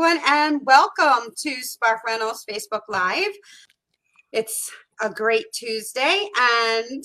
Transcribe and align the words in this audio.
Everyone, 0.00 0.22
and 0.28 0.60
welcome 0.64 1.32
to 1.36 1.60
Spark 1.60 2.02
Rentals 2.06 2.44
Facebook 2.48 2.82
Live. 2.88 3.32
It's 4.30 4.70
a 5.00 5.10
great 5.10 5.46
Tuesday, 5.52 6.28
and 6.38 7.02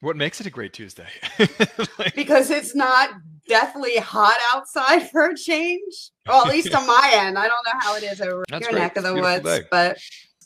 What 0.00 0.16
makes 0.16 0.40
it 0.40 0.46
a 0.48 0.50
great 0.50 0.72
Tuesday? 0.72 1.06
Like, 1.96 2.16
because 2.16 2.50
it's 2.50 2.74
not 2.74 3.10
deathly 3.48 3.98
hot 3.98 4.36
outside 4.52 5.08
for 5.10 5.28
a 5.28 5.36
change, 5.36 6.10
well, 6.26 6.44
at 6.44 6.50
least 6.50 6.74
on 6.74 6.84
my 6.88 7.12
end. 7.14 7.38
I 7.38 7.46
don't 7.46 7.64
know 7.66 7.78
how 7.78 7.94
it 7.94 8.02
is 8.02 8.20
over 8.20 8.42
That's 8.50 8.62
your 8.62 8.72
great. 8.72 8.80
neck 8.80 8.96
of 8.96 9.04
the 9.04 9.14
woods, 9.14 9.44
day. 9.44 9.62
but 9.70 9.98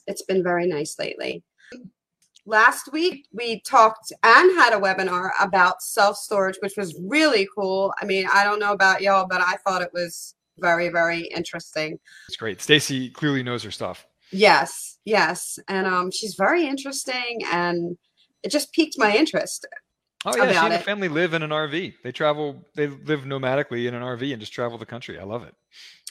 it's 0.07 0.23
been 0.25 0.43
very 0.43 0.67
nice 0.67 0.99
lately. 0.99 1.43
Last 2.45 2.93
week, 2.93 3.29
we 3.33 3.63
talked 3.63 4.13
and 4.23 4.59
had 4.59 4.75
a 4.75 4.81
webinar 4.81 5.31
about 5.41 5.81
self 5.81 6.19
storage, 6.19 6.59
which 6.61 6.77
was 6.77 7.01
really 7.03 7.49
cool. 7.57 7.95
I 7.99 8.05
mean, 8.05 8.27
I 8.31 8.45
don't 8.45 8.61
know 8.61 8.73
about 8.73 9.01
y'all, 9.01 9.27
but 9.27 9.41
I 9.41 9.57
thought 9.65 9.81
it 9.81 9.95
was 9.95 10.35
very, 10.61 10.89
very 10.89 11.23
interesting. 11.23 11.99
it's 12.29 12.37
great. 12.37 12.61
Stacy 12.61 13.11
clearly 13.11 13.43
knows 13.43 13.63
her 13.63 13.71
stuff. 13.71 14.07
Yes, 14.31 14.99
yes. 15.05 15.59
And 15.69 15.87
um 15.87 16.11
she's 16.11 16.35
very 16.35 16.67
interesting 16.67 17.41
and 17.51 17.97
it 18.43 18.51
just 18.51 18.73
piqued 18.73 18.99
my 18.99 19.15
interest. 19.17 19.67
Oh 20.25 20.37
yeah, 20.37 20.51
she 20.51 20.59
and 20.59 20.73
her 20.73 20.81
family 20.81 21.09
live 21.09 21.33
in 21.33 21.43
an 21.43 21.51
RV. 21.51 21.95
They 22.03 22.13
travel. 22.13 22.65
They 22.75 22.89
live 22.89 23.21
nomadically 23.21 23.87
in 23.87 23.95
an 23.95 24.03
RV 24.03 24.33
and 24.33 24.41
just 24.41 24.53
travel 24.53 24.77
the 24.77 24.87
country. 24.87 25.19
I 25.19 25.23
love 25.23 25.45
it. 25.45 25.55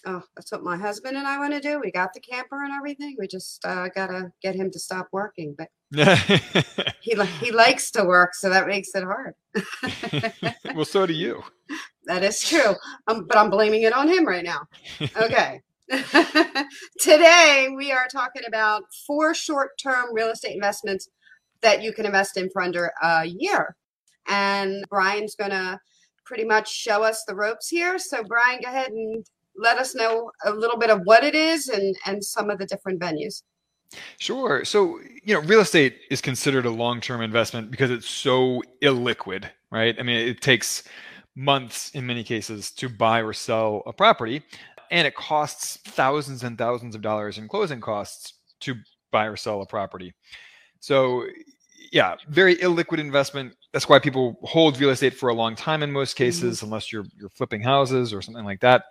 Oh, 0.06 0.22
that's 0.36 0.52
what 0.52 0.64
my 0.64 0.78
husband 0.78 1.18
and 1.18 1.28
I 1.28 1.38
want 1.40 1.54
to 1.54 1.60
do. 1.60 1.82
We 1.84 1.92
got 1.92 2.14
the 2.14 2.22
camper 2.22 2.64
and 2.64 2.72
everything. 2.72 3.18
We 3.20 3.28
just 3.28 3.66
uh, 3.66 3.90
gotta 3.90 4.32
get 4.42 4.56
him 4.56 4.72
to 4.72 4.80
stop 4.80 5.10
working, 5.12 5.56
but 5.58 5.70
he 7.02 7.16
he 7.42 7.52
likes 7.52 7.92
to 7.92 8.06
work, 8.06 8.34
so 8.34 8.50
that 8.50 8.68
makes 8.68 8.90
it 8.96 9.04
hard. 9.04 9.34
well, 10.76 10.86
so 10.86 11.06
do 11.06 11.14
you. 11.14 11.44
that 12.08 12.24
is 12.24 12.42
true. 12.42 12.74
Um, 13.08 13.26
but 13.28 13.38
I'm 13.38 13.50
blaming 13.50 13.84
it 13.84 13.94
on 13.94 14.08
him 14.08 14.26
right 14.26 14.44
now. 14.44 14.68
Okay. 15.22 15.62
Today 17.00 17.70
we 17.76 17.92
are 17.92 18.08
talking 18.12 18.44
about 18.48 18.84
four 19.06 19.34
short-term 19.34 20.14
real 20.14 20.30
estate 20.30 20.56
investments 20.56 21.10
that 21.62 21.82
you 21.82 21.94
can 21.94 22.06
invest 22.06 22.38
in 22.38 22.50
for 22.50 22.62
under 22.62 22.92
a 23.02 23.26
year. 23.26 23.76
And 24.28 24.84
Brian's 24.90 25.36
gonna 25.36 25.80
pretty 26.26 26.44
much 26.44 26.74
show 26.74 27.04
us 27.04 27.24
the 27.26 27.36
ropes 27.36 27.70
here. 27.70 27.98
So 28.00 28.24
Brian, 28.24 28.60
go 28.62 28.70
ahead 28.70 28.92
and 28.92 29.26
let 29.56 29.78
us 29.78 29.96
know 29.96 30.32
a 30.46 30.52
little 30.52 30.78
bit 30.78 30.90
of 30.90 31.02
what 31.06 31.24
it 31.24 31.36
is 31.36 31.70
and 31.70 31.96
and 32.06 32.24
some 32.24 32.50
of 32.50 32.60
the 32.60 32.66
different 32.66 33.00
venues. 33.00 33.44
Sure. 34.20 34.66
So, 34.66 35.00
you 35.24 35.34
know, 35.34 35.40
real 35.42 35.62
estate 35.62 36.00
is 36.12 36.20
considered 36.22 36.66
a 36.66 36.70
long 36.70 37.00
term 37.00 37.22
investment 37.22 37.72
because 37.72 37.90
it's 37.90 38.10
so 38.10 38.62
illiquid, 38.84 39.50
right? 39.72 39.96
I 39.98 40.04
mean, 40.04 40.28
it 40.28 40.42
takes 40.42 40.84
months 41.38 41.92
in 41.92 42.06
many 42.06 42.24
cases 42.24 42.72
to 42.72 42.90
buy 42.90 43.22
or 43.22 43.32
sell 43.32 43.84
a 43.86 43.94
property, 43.94 44.42
and 44.90 45.08
it 45.08 45.16
costs 45.16 45.78
thousands 45.86 46.44
and 46.44 46.58
thousands 46.58 46.96
of 46.96 47.02
dollars 47.02 47.38
in 47.38 47.48
closing 47.48 47.80
costs 47.80 48.34
to 48.62 48.74
buy 49.12 49.26
or 49.26 49.38
sell 49.38 49.62
a 49.62 49.66
property. 49.66 50.14
So, 50.80 51.26
yeah, 51.92 52.16
very 52.28 52.56
illiquid 52.58 52.98
investment. 52.98 53.54
That's 53.72 53.88
why 53.88 54.00
people 54.00 54.40
hold 54.44 54.80
real 54.80 54.90
estate 54.90 55.14
for 55.14 55.30
a 55.30 55.34
long 55.34 55.56
time 55.56 55.84
in 55.84 55.92
most 55.92 56.16
cases, 56.16 56.64
unless 56.64 56.92
you're 56.92 57.06
you're 57.16 57.30
flipping 57.30 57.62
houses 57.62 58.14
or 58.14 58.22
something 58.22 58.44
like 58.44 58.60
that. 58.62 58.86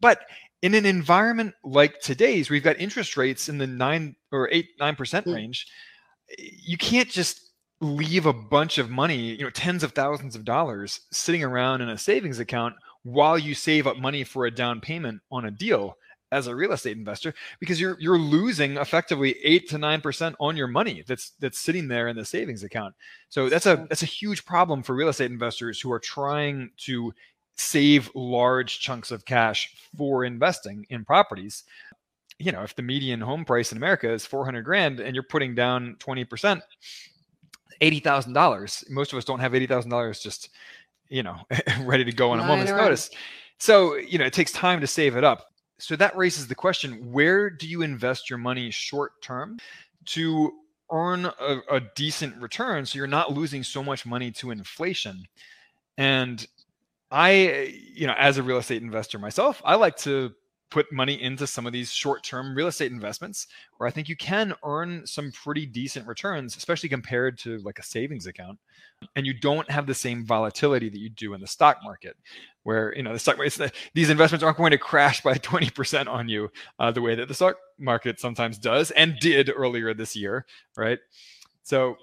But 0.00 0.20
in 0.62 0.74
an 0.74 0.86
environment 0.86 1.54
like 1.64 2.00
today's, 2.00 2.48
we've 2.48 2.62
got 2.62 2.78
interest 2.80 3.16
rates 3.16 3.48
in 3.48 3.58
the 3.58 3.66
nine 3.66 4.14
or 4.30 4.48
eight, 4.52 4.68
nine 4.78 4.94
percent 4.96 5.26
Mm. 5.26 5.34
range. 5.34 5.66
You 6.38 6.76
can't 6.78 7.08
just 7.08 7.47
leave 7.80 8.26
a 8.26 8.32
bunch 8.32 8.78
of 8.78 8.90
money, 8.90 9.16
you 9.16 9.44
know, 9.44 9.50
tens 9.50 9.82
of 9.82 9.92
thousands 9.92 10.34
of 10.34 10.44
dollars 10.44 11.00
sitting 11.10 11.44
around 11.44 11.80
in 11.80 11.88
a 11.88 11.98
savings 11.98 12.38
account 12.38 12.74
while 13.04 13.38
you 13.38 13.54
save 13.54 13.86
up 13.86 13.96
money 13.96 14.24
for 14.24 14.46
a 14.46 14.50
down 14.50 14.80
payment 14.80 15.20
on 15.30 15.44
a 15.44 15.50
deal 15.50 15.96
as 16.30 16.46
a 16.46 16.54
real 16.54 16.72
estate 16.72 16.96
investor 16.96 17.32
because 17.58 17.80
you're 17.80 17.96
you're 18.00 18.18
losing 18.18 18.76
effectively 18.76 19.36
eight 19.44 19.68
to 19.68 19.78
nine 19.78 20.00
percent 20.00 20.36
on 20.38 20.56
your 20.56 20.66
money 20.66 21.02
that's 21.06 21.30
that's 21.40 21.58
sitting 21.58 21.88
there 21.88 22.08
in 22.08 22.16
the 22.16 22.24
savings 22.24 22.62
account. 22.62 22.94
So 23.28 23.48
that's 23.48 23.66
a 23.66 23.86
that's 23.88 24.02
a 24.02 24.06
huge 24.06 24.44
problem 24.44 24.82
for 24.82 24.94
real 24.94 25.08
estate 25.08 25.30
investors 25.30 25.80
who 25.80 25.90
are 25.92 26.00
trying 26.00 26.70
to 26.78 27.14
save 27.56 28.10
large 28.14 28.80
chunks 28.80 29.10
of 29.10 29.24
cash 29.24 29.74
for 29.96 30.24
investing 30.24 30.86
in 30.90 31.04
properties. 31.04 31.64
You 32.38 32.52
know, 32.52 32.62
if 32.62 32.76
the 32.76 32.82
median 32.82 33.20
home 33.20 33.44
price 33.44 33.72
in 33.72 33.78
America 33.78 34.12
is 34.12 34.24
400 34.24 34.62
grand 34.62 35.00
and 35.00 35.14
you're 35.14 35.24
putting 35.24 35.56
down 35.56 35.96
20%, 35.98 36.60
$80,000. 37.80 38.90
Most 38.90 39.12
of 39.12 39.18
us 39.18 39.24
don't 39.24 39.40
have 39.40 39.52
$80,000 39.52 40.22
just, 40.22 40.50
you 41.08 41.22
know, 41.22 41.36
ready 41.82 42.04
to 42.04 42.12
go 42.12 42.30
on 42.30 42.40
a 42.40 42.44
moment's 42.44 42.72
notice. 42.72 43.10
So, 43.58 43.96
you 43.96 44.18
know, 44.18 44.24
it 44.24 44.32
takes 44.32 44.52
time 44.52 44.80
to 44.80 44.86
save 44.86 45.16
it 45.16 45.24
up. 45.24 45.46
So 45.78 45.96
that 45.96 46.16
raises 46.16 46.46
the 46.46 46.54
question 46.54 47.12
where 47.12 47.50
do 47.50 47.68
you 47.68 47.82
invest 47.82 48.28
your 48.28 48.38
money 48.38 48.70
short 48.70 49.20
term 49.22 49.58
to 50.06 50.52
earn 50.90 51.26
a, 51.26 51.60
a 51.70 51.80
decent 51.94 52.36
return 52.40 52.84
so 52.84 52.96
you're 52.96 53.06
not 53.06 53.32
losing 53.32 53.62
so 53.62 53.82
much 53.82 54.04
money 54.04 54.30
to 54.32 54.50
inflation? 54.50 55.24
And 55.96 56.44
I, 57.10 57.74
you 57.94 58.06
know, 58.06 58.14
as 58.18 58.38
a 58.38 58.42
real 58.42 58.58
estate 58.58 58.82
investor 58.82 59.18
myself, 59.18 59.62
I 59.64 59.76
like 59.76 59.96
to 59.98 60.32
put 60.70 60.92
money 60.92 61.20
into 61.20 61.46
some 61.46 61.66
of 61.66 61.72
these 61.72 61.92
short-term 61.92 62.54
real 62.54 62.66
estate 62.66 62.92
investments 62.92 63.46
where 63.76 63.88
I 63.88 63.90
think 63.90 64.08
you 64.08 64.16
can 64.16 64.54
earn 64.64 65.06
some 65.06 65.32
pretty 65.32 65.66
decent 65.66 66.06
returns, 66.06 66.56
especially 66.56 66.88
compared 66.88 67.38
to 67.38 67.58
like 67.58 67.78
a 67.78 67.82
savings 67.82 68.26
account. 68.26 68.58
And 69.16 69.26
you 69.26 69.32
don't 69.32 69.70
have 69.70 69.86
the 69.86 69.94
same 69.94 70.26
volatility 70.26 70.88
that 70.88 70.98
you 70.98 71.08
do 71.08 71.32
in 71.34 71.40
the 71.40 71.46
stock 71.46 71.78
market, 71.84 72.16
where 72.64 72.94
you 72.96 73.02
know 73.02 73.12
the 73.12 73.18
stock 73.18 73.38
market, 73.38 73.72
these 73.94 74.10
investments 74.10 74.42
aren't 74.42 74.58
going 74.58 74.72
to 74.72 74.78
crash 74.78 75.22
by 75.22 75.34
20% 75.34 76.08
on 76.08 76.28
you 76.28 76.50
uh, 76.78 76.90
the 76.90 77.00
way 77.00 77.14
that 77.14 77.28
the 77.28 77.34
stock 77.34 77.56
market 77.78 78.18
sometimes 78.18 78.58
does 78.58 78.90
and 78.90 79.18
did 79.20 79.50
earlier 79.54 79.94
this 79.94 80.16
year, 80.16 80.46
right? 80.76 80.98
So, 81.62 81.96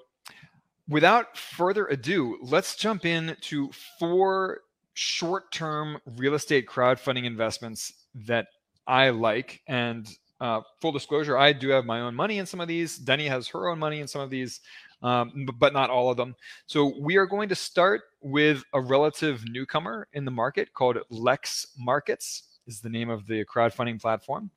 without 0.88 1.36
further 1.36 1.86
ado, 1.86 2.38
let's 2.42 2.76
jump 2.76 3.04
into 3.04 3.70
four 3.98 4.60
short-term 4.94 5.98
real 6.16 6.32
estate 6.32 6.66
crowdfunding 6.66 7.24
investments 7.24 7.92
that 8.26 8.48
I 8.86 9.10
like. 9.10 9.62
And 9.66 10.08
uh, 10.40 10.60
full 10.80 10.92
disclosure, 10.92 11.36
I 11.38 11.52
do 11.52 11.68
have 11.70 11.84
my 11.84 12.00
own 12.00 12.14
money 12.14 12.38
in 12.38 12.46
some 12.46 12.60
of 12.60 12.68
these. 12.68 12.98
Deni 12.98 13.28
has 13.28 13.48
her 13.48 13.68
own 13.68 13.78
money 13.78 14.00
in 14.00 14.08
some 14.08 14.20
of 14.20 14.30
these, 14.30 14.60
um, 15.02 15.46
but 15.58 15.72
not 15.72 15.90
all 15.90 16.10
of 16.10 16.16
them. 16.16 16.34
So 16.66 16.94
we 17.00 17.16
are 17.16 17.26
going 17.26 17.48
to 17.48 17.54
start 17.54 18.02
with 18.20 18.62
a 18.72 18.80
relative 18.80 19.44
newcomer 19.48 20.08
in 20.12 20.24
the 20.24 20.30
market 20.30 20.72
called 20.74 20.98
Lex 21.10 21.66
Markets. 21.78 22.44
Is 22.66 22.80
the 22.80 22.88
name 22.88 23.10
of 23.10 23.28
the 23.28 23.44
crowdfunding 23.44 24.00
platform. 24.00 24.50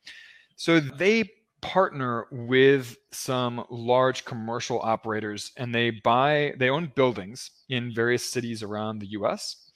So 0.56 0.80
they 0.80 1.30
partner 1.62 2.26
with 2.32 2.98
some 3.12 3.64
large 3.70 4.26
commercial 4.26 4.80
operators 4.82 5.52
and 5.58 5.76
they 5.76 5.90
buy 5.90 6.54
they 6.58 6.70
own 6.70 6.92
buildings 6.96 7.52
in 7.70 7.94
various 7.94 8.24
cities 8.24 8.64
around 8.64 9.00
the 9.00 9.08
US 9.08 9.70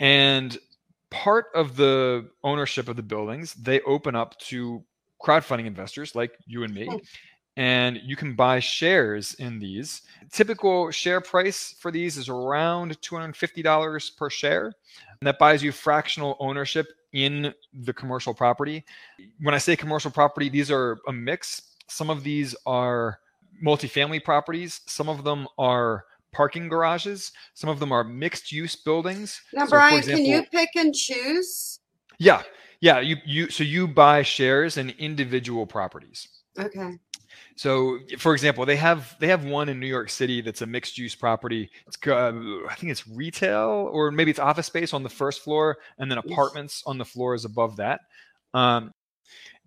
and 0.00 0.58
part 1.10 1.46
of 1.54 1.76
the 1.76 2.28
ownership 2.44 2.88
of 2.88 2.96
the 2.96 3.02
buildings 3.02 3.54
they 3.54 3.80
open 3.82 4.14
up 4.14 4.38
to 4.38 4.82
crowdfunding 5.22 5.66
investors 5.66 6.14
like 6.14 6.32
you 6.46 6.64
and 6.64 6.74
me 6.74 6.86
Hmm. 6.86 6.96
and 7.56 8.00
you 8.04 8.14
can 8.14 8.34
buy 8.34 8.60
shares 8.60 9.34
in 9.34 9.58
these. 9.58 10.02
Typical 10.30 10.90
share 10.92 11.20
price 11.20 11.74
for 11.80 11.90
these 11.90 12.16
is 12.16 12.28
around 12.28 13.00
$250 13.00 14.16
per 14.16 14.30
share 14.30 14.66
and 14.66 15.26
that 15.26 15.38
buys 15.38 15.62
you 15.62 15.72
fractional 15.72 16.36
ownership 16.40 16.86
in 17.12 17.52
the 17.72 17.92
commercial 17.92 18.34
property. 18.34 18.84
When 19.40 19.54
i 19.54 19.58
say 19.58 19.74
commercial 19.76 20.10
property 20.10 20.48
these 20.48 20.70
are 20.70 20.98
a 21.08 21.12
mix. 21.12 21.62
Some 21.88 22.10
of 22.10 22.22
these 22.22 22.54
are 22.66 23.18
multifamily 23.64 24.22
properties. 24.22 24.82
Some 24.86 25.08
of 25.08 25.24
them 25.24 25.48
are 25.58 26.04
parking 26.38 26.68
garages 26.68 27.32
some 27.54 27.68
of 27.70 27.78
them 27.80 27.90
are 27.92 28.04
mixed 28.04 28.52
use 28.52 28.76
buildings 28.76 29.40
Now, 29.52 29.66
So, 29.66 29.70
Brian, 29.72 30.02
can 30.02 30.24
you 30.24 30.44
pick 30.50 30.70
and 30.76 30.94
choose? 30.94 31.80
yeah 32.18 32.42
yeah 32.80 33.00
you 33.00 33.16
you 33.26 33.50
so 33.50 33.64
you 33.64 33.88
buy 33.88 34.22
shares 34.22 34.76
in 34.76 34.90
individual 34.98 35.66
properties 35.66 36.28
Okay. 36.58 36.98
So, 37.56 37.98
for 38.18 38.32
example, 38.34 38.64
they 38.66 38.76
have 38.76 39.16
they 39.20 39.28
have 39.28 39.44
one 39.44 39.68
in 39.68 39.80
New 39.80 39.86
York 39.86 40.10
City 40.10 40.40
that's 40.40 40.62
a 40.62 40.66
mixed 40.66 40.98
use 40.98 41.14
property. 41.14 41.70
It's 41.86 41.96
uh, 42.06 42.32
I 42.68 42.74
think 42.76 42.90
it's 42.90 43.06
retail 43.06 43.90
or 43.92 44.10
maybe 44.10 44.30
it's 44.30 44.40
office 44.40 44.66
space 44.66 44.92
on 44.94 45.02
the 45.02 45.08
first 45.08 45.42
floor, 45.42 45.78
and 45.98 46.10
then 46.10 46.18
apartments 46.18 46.82
on 46.86 46.98
the 46.98 47.04
floors 47.04 47.44
above 47.44 47.76
that. 47.76 48.00
Um, 48.54 48.92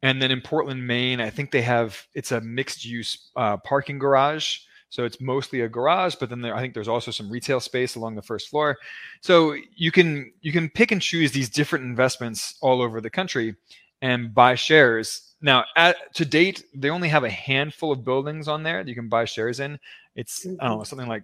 and 0.04 0.22
then 0.22 0.32
in 0.32 0.42
Portland, 0.42 0.86
Maine, 0.86 1.22
I 1.22 1.30
think 1.30 1.52
they 1.52 1.62
have 1.62 2.02
it's 2.14 2.32
a 2.32 2.42
mixed 2.42 2.86
use 2.86 3.30
uh, 3.36 3.58
parking 3.58 4.00
garage. 4.00 4.60
So 4.92 5.04
it's 5.04 5.20
mostly 5.20 5.62
a 5.62 5.68
garage, 5.68 6.14
but 6.20 6.30
then 6.30 6.42
there, 6.42 6.56
I 6.56 6.62
think 6.62 6.76
there's 6.76 6.88
also 6.88 7.10
some 7.10 7.32
retail 7.32 7.60
space 7.60 7.96
along 7.96 8.16
the 8.16 8.22
first 8.22 8.50
floor. 8.50 8.78
So 9.22 9.56
you 9.76 9.92
can 9.92 10.32
you 10.42 10.52
can 10.52 10.70
pick 10.70 10.92
and 10.92 11.02
choose 11.02 11.32
these 11.32 11.50
different 11.50 11.86
investments 11.86 12.60
all 12.62 12.80
over 12.84 13.02
the 13.02 13.10
country 13.10 13.56
and 14.04 14.34
buy 14.34 14.54
shares 14.54 15.32
now, 15.42 15.66
at, 15.76 16.14
to 16.16 16.26
date, 16.26 16.66
they 16.74 16.90
only 16.90 17.10
have 17.10 17.24
a 17.24 17.30
handful 17.30 17.92
of 17.92 18.06
buildings 18.06 18.48
on 18.48 18.62
there 18.64 18.84
that 18.84 18.90
you 18.90 18.96
can 18.96 19.10
buy 19.10 19.26
shares 19.26 19.60
in. 19.60 19.80
It's 20.16 20.46
I 20.46 20.68
don't 20.68 20.78
know 20.78 20.84
something 20.84 21.08
like 21.08 21.24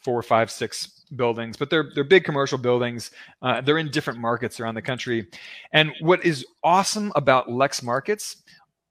four, 0.00 0.22
five, 0.22 0.50
six 0.50 1.04
buildings, 1.14 1.56
but 1.56 1.70
they're 1.70 1.90
they're 1.94 2.04
big 2.04 2.24
commercial 2.24 2.58
buildings. 2.58 3.12
Uh, 3.42 3.60
they're 3.60 3.78
in 3.78 3.90
different 3.90 4.18
markets 4.18 4.58
around 4.58 4.74
the 4.74 4.82
country. 4.82 5.28
And 5.72 5.92
what 6.00 6.24
is 6.24 6.44
awesome 6.64 7.12
about 7.14 7.50
Lex 7.50 7.82
Markets 7.82 8.42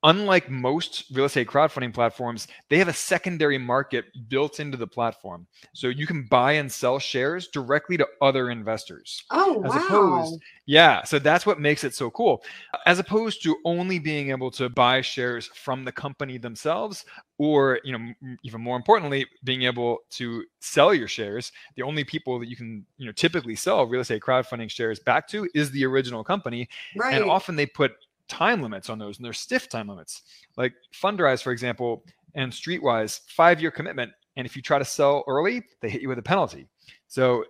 unlike 0.03 0.50
most 0.50 1.05
real 1.13 1.25
estate 1.25 1.47
crowdfunding 1.47 1.94
platforms, 1.94 2.47
they 2.69 2.77
have 2.77 2.88
a 2.88 2.94
secondary 2.94 3.57
market 3.57 4.05
built 4.27 4.59
into 4.59 4.77
the 4.77 4.88
platform. 4.88 5.47
So 5.73 5.88
you 5.88 6.05
can 6.05 6.23
buy 6.23 6.53
and 6.53 6.71
sell 6.71 7.00
shares 7.00 7.47
directly 7.47 7.97
to 7.97 8.07
other 8.21 8.50
investors. 8.50 9.23
Oh, 9.31 9.63
as 9.63 9.71
wow. 9.71 9.85
Opposed, 9.85 10.41
yeah. 10.65 11.03
So 11.03 11.19
that's 11.19 11.45
what 11.45 11.59
makes 11.59 11.83
it 11.83 11.94
so 11.94 12.09
cool. 12.11 12.44
As 12.85 13.00
opposed 13.00 13.44
to 13.44 13.57
only 13.65 14.00
being 14.00 14.29
able 14.29 14.51
to 14.51 14.69
buy 14.69 15.01
shares 15.01 15.47
from 15.47 15.85
the 15.85 15.91
company 15.91 16.38
themselves, 16.38 17.05
or, 17.39 17.79
you 17.83 17.97
know, 17.97 18.38
even 18.44 18.61
more 18.61 18.77
importantly, 18.77 19.25
being 19.44 19.63
able 19.63 20.00
to 20.11 20.45
sell 20.59 20.94
your 20.94 21.07
shares. 21.07 21.51
The 21.75 21.81
only 21.81 22.03
people 22.03 22.39
that 22.39 22.47
you 22.47 22.55
can, 22.55 22.85
you 22.97 23.05
know, 23.05 23.11
typically 23.11 23.55
sell 23.55 23.85
real 23.85 24.01
estate 24.01 24.21
crowdfunding 24.21 24.69
shares 24.69 25.00
back 25.00 25.27
to 25.29 25.50
is 25.55 25.71
the 25.71 25.85
original 25.85 26.23
company. 26.23 26.69
right. 26.95 27.15
And 27.15 27.29
often 27.29 27.55
they 27.55 27.65
put 27.65 27.94
time 28.33 28.62
limits 28.62 28.89
on 28.89 28.97
those 28.97 29.18
and 29.18 29.25
they're 29.25 29.33
stiff 29.33 29.69
time 29.69 29.88
limits. 29.88 30.24
Like 30.57 30.74
Fundrise, 30.94 31.44
for 31.44 31.51
example, 31.51 32.03
and 32.33 32.51
Streitwise, 32.51 33.21
five 33.27 33.62
year 33.62 33.69
commitment. 33.69 34.12
And 34.35 34.47
if 34.47 34.56
you 34.56 34.63
try 34.63 34.80
to 34.80 34.85
sell 34.85 35.24
early, 35.27 35.63
they 35.81 35.89
hit 35.89 36.01
you 36.01 36.09
with 36.09 36.18
a 36.18 36.24
penalty. 36.24 36.68
So 37.07 37.45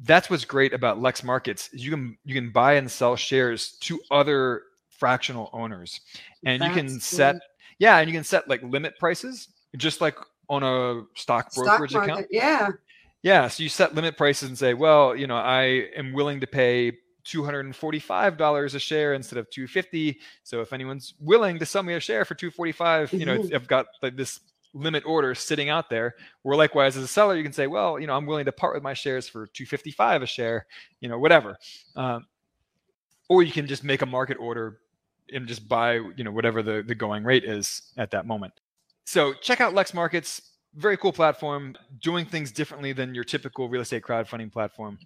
that's 0.00 0.28
what's 0.28 0.44
great 0.44 0.74
about 0.74 1.00
Lex 1.00 1.22
Markets 1.22 1.70
is 1.72 1.84
you 1.84 1.92
can 1.92 2.18
you 2.24 2.34
can 2.34 2.50
buy 2.50 2.74
and 2.74 2.90
sell 2.90 3.14
shares 3.14 3.78
to 3.82 4.00
other 4.10 4.62
fractional 4.90 5.50
owners. 5.52 6.00
And 6.44 6.62
you 6.62 6.70
can 6.70 6.98
set 6.98 7.36
yeah, 7.78 7.98
and 7.98 8.08
you 8.08 8.14
can 8.14 8.24
set 8.24 8.48
like 8.48 8.62
limit 8.64 8.98
prices 8.98 9.48
just 9.76 10.00
like 10.00 10.16
on 10.48 10.62
a 10.62 11.04
stock 11.14 11.52
Stock 11.52 11.64
brokerage 11.64 11.94
market, 11.94 12.12
account. 12.12 12.26
Yeah. 12.30 12.70
Yeah, 13.22 13.48
so 13.48 13.62
you 13.62 13.70
set 13.70 13.94
limit 13.94 14.18
prices 14.18 14.50
and 14.50 14.58
say, 14.58 14.74
well, 14.74 15.16
you 15.16 15.26
know, 15.26 15.36
I 15.36 15.88
am 15.96 16.12
willing 16.12 16.40
to 16.40 16.46
pay 16.46 16.92
$245 17.24 18.74
a 18.74 18.78
share 18.78 19.14
instead 19.14 19.38
of 19.38 19.48
250. 19.50 20.20
So 20.42 20.60
if 20.60 20.72
anyone's 20.72 21.14
willing 21.20 21.58
to 21.58 21.66
sell 21.66 21.82
me 21.82 21.94
a 21.94 22.00
share 22.00 22.24
for 22.24 22.34
245, 22.34 23.12
you 23.12 23.26
know, 23.26 23.38
Mhm. 23.38 23.54
I've 23.54 23.66
got 23.66 23.86
like 24.02 24.16
this 24.16 24.40
limit 24.74 25.04
order 25.06 25.34
sitting 25.34 25.68
out 25.68 25.88
there. 25.88 26.16
Where 26.42 26.56
likewise 26.56 26.96
as 26.96 27.04
a 27.04 27.08
seller, 27.08 27.36
you 27.36 27.42
can 27.42 27.52
say, 27.52 27.66
well, 27.66 27.98
you 27.98 28.06
know, 28.06 28.16
I'm 28.16 28.26
willing 28.26 28.44
to 28.46 28.52
part 28.52 28.74
with 28.74 28.82
my 28.82 28.94
shares 28.94 29.28
for 29.28 29.46
255 29.46 30.22
a 30.22 30.26
share, 30.26 30.66
you 31.00 31.08
know, 31.08 31.18
whatever. 31.18 31.56
Um, 31.96 32.26
or 33.28 33.42
you 33.42 33.52
can 33.52 33.66
just 33.66 33.84
make 33.84 34.02
a 34.02 34.06
market 34.06 34.36
order 34.38 34.80
and 35.32 35.46
just 35.46 35.68
buy, 35.68 35.94
you 35.94 36.24
know, 36.24 36.32
whatever 36.32 36.62
the, 36.62 36.82
the 36.86 36.94
going 36.94 37.24
rate 37.24 37.44
is 37.44 37.92
at 37.96 38.10
that 38.10 38.26
moment. 38.26 38.52
So 39.06 39.32
check 39.34 39.60
out 39.60 39.74
Lex 39.74 39.94
Markets. 39.94 40.50
Very 40.74 40.96
cool 40.96 41.12
platform, 41.12 41.76
doing 42.00 42.26
things 42.26 42.50
differently 42.50 42.92
than 42.92 43.14
your 43.14 43.22
typical 43.24 43.68
real 43.68 43.82
estate 43.82 44.02
crowdfunding 44.02 44.52
platform. 44.52 44.98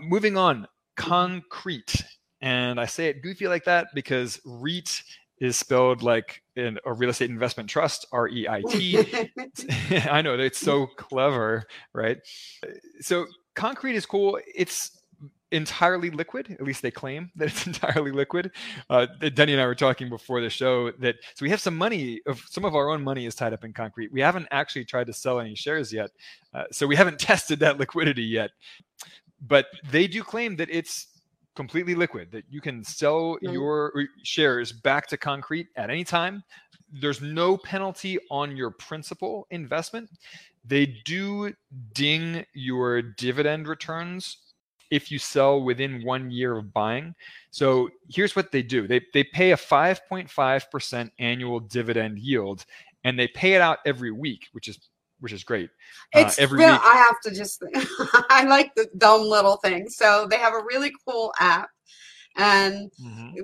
Moving 0.00 0.36
on, 0.36 0.68
Concreit. 0.96 2.04
And 2.40 2.80
I 2.80 2.86
say 2.86 3.06
it 3.08 3.22
goofy 3.22 3.48
like 3.48 3.64
that 3.64 3.88
because 3.94 4.40
REIT 4.44 5.02
is 5.40 5.56
spelled 5.56 6.02
like 6.02 6.42
in 6.54 6.78
a 6.84 6.92
real 6.92 7.10
estate 7.10 7.30
investment 7.30 7.68
trust, 7.68 8.06
R 8.12 8.28
E 8.28 8.48
I 8.48 8.62
T. 8.62 8.98
I 10.10 10.22
know 10.22 10.34
it's 10.38 10.58
so 10.58 10.86
clever, 10.86 11.64
right? 11.92 12.18
So 13.00 13.26
Concreit 13.54 13.96
is 13.96 14.06
cool. 14.06 14.38
It's 14.54 15.02
entirely 15.52 16.10
liquid. 16.10 16.50
At 16.50 16.62
least 16.62 16.82
they 16.82 16.90
claim 16.90 17.30
that 17.36 17.48
it's 17.48 17.66
entirely 17.66 18.10
liquid. 18.10 18.50
Uh, 18.90 19.06
Deni 19.20 19.52
and 19.52 19.60
I 19.60 19.66
were 19.66 19.74
talking 19.74 20.08
before 20.08 20.40
the 20.40 20.50
show 20.50 20.90
that 20.92 21.16
so 21.34 21.42
we 21.42 21.50
have 21.50 21.60
some 21.60 21.76
money 21.76 22.20
of 22.26 22.42
some 22.48 22.64
of 22.64 22.74
our 22.74 22.90
own 22.90 23.02
money 23.02 23.26
is 23.26 23.34
tied 23.34 23.52
up 23.52 23.64
in 23.64 23.72
Concreit. 23.72 24.12
We 24.12 24.20
haven't 24.20 24.48
actually 24.50 24.84
tried 24.84 25.06
to 25.08 25.12
sell 25.12 25.40
any 25.40 25.54
shares 25.54 25.92
yet, 25.92 26.10
uh, 26.54 26.64
so 26.70 26.86
we 26.86 26.96
haven't 26.96 27.18
tested 27.18 27.60
that 27.60 27.78
liquidity 27.78 28.24
yet. 28.24 28.50
But 29.40 29.66
they 29.90 30.06
do 30.06 30.22
claim 30.22 30.56
that 30.56 30.68
it's 30.70 31.08
completely 31.54 31.94
liquid 31.94 32.30
that 32.32 32.44
you 32.50 32.60
can 32.60 32.84
sell 32.84 33.38
Mhm. 33.42 33.52
your 33.54 34.08
shares 34.22 34.72
back 34.72 35.06
to 35.08 35.16
Concreit 35.16 35.68
at 35.76 35.90
any 35.90 36.04
time. 36.04 36.44
There's 36.92 37.20
no 37.20 37.56
penalty 37.56 38.18
on 38.30 38.56
your 38.56 38.70
principal 38.70 39.46
investment. 39.50 40.10
They 40.64 40.86
do 40.86 41.54
ding 41.94 42.44
your 42.52 43.02
dividend 43.02 43.68
returns 43.68 44.38
if 44.90 45.10
you 45.10 45.18
sell 45.18 45.62
within 45.62 46.04
one 46.04 46.30
year 46.30 46.56
of 46.56 46.72
buying. 46.72 47.14
So 47.50 47.90
here's 48.08 48.36
what 48.36 48.52
they 48.52 48.62
do. 48.62 48.86
They, 48.86 49.00
they 49.12 49.24
pay 49.24 49.50
a 49.52 49.56
5.5% 49.56 51.10
annual 51.18 51.58
dividend 51.60 52.18
yield 52.18 52.64
and 53.02 53.18
they 53.18 53.28
pay 53.28 53.54
it 53.54 53.60
out 53.60 53.78
every 53.84 54.10
week 54.12 54.48
which 54.52 54.68
is 54.68 54.78
which 55.20 55.32
is 55.32 55.44
great 55.44 55.70
Uh, 56.14 56.20
It's 56.22 56.38
every 56.38 56.60
real. 56.60 56.66
week 56.66 56.82
I 56.82 56.96
have 56.96 57.20
to 57.22 57.30
just. 57.32 57.62
I 58.30 58.44
like 58.48 58.74
the 58.74 58.88
dumb 58.98 59.22
little 59.22 59.56
things. 59.58 59.96
So 59.96 60.26
they 60.30 60.38
have 60.38 60.54
a 60.54 60.64
really 60.64 60.92
cool 61.06 61.32
app, 61.40 61.68
and 62.36 62.90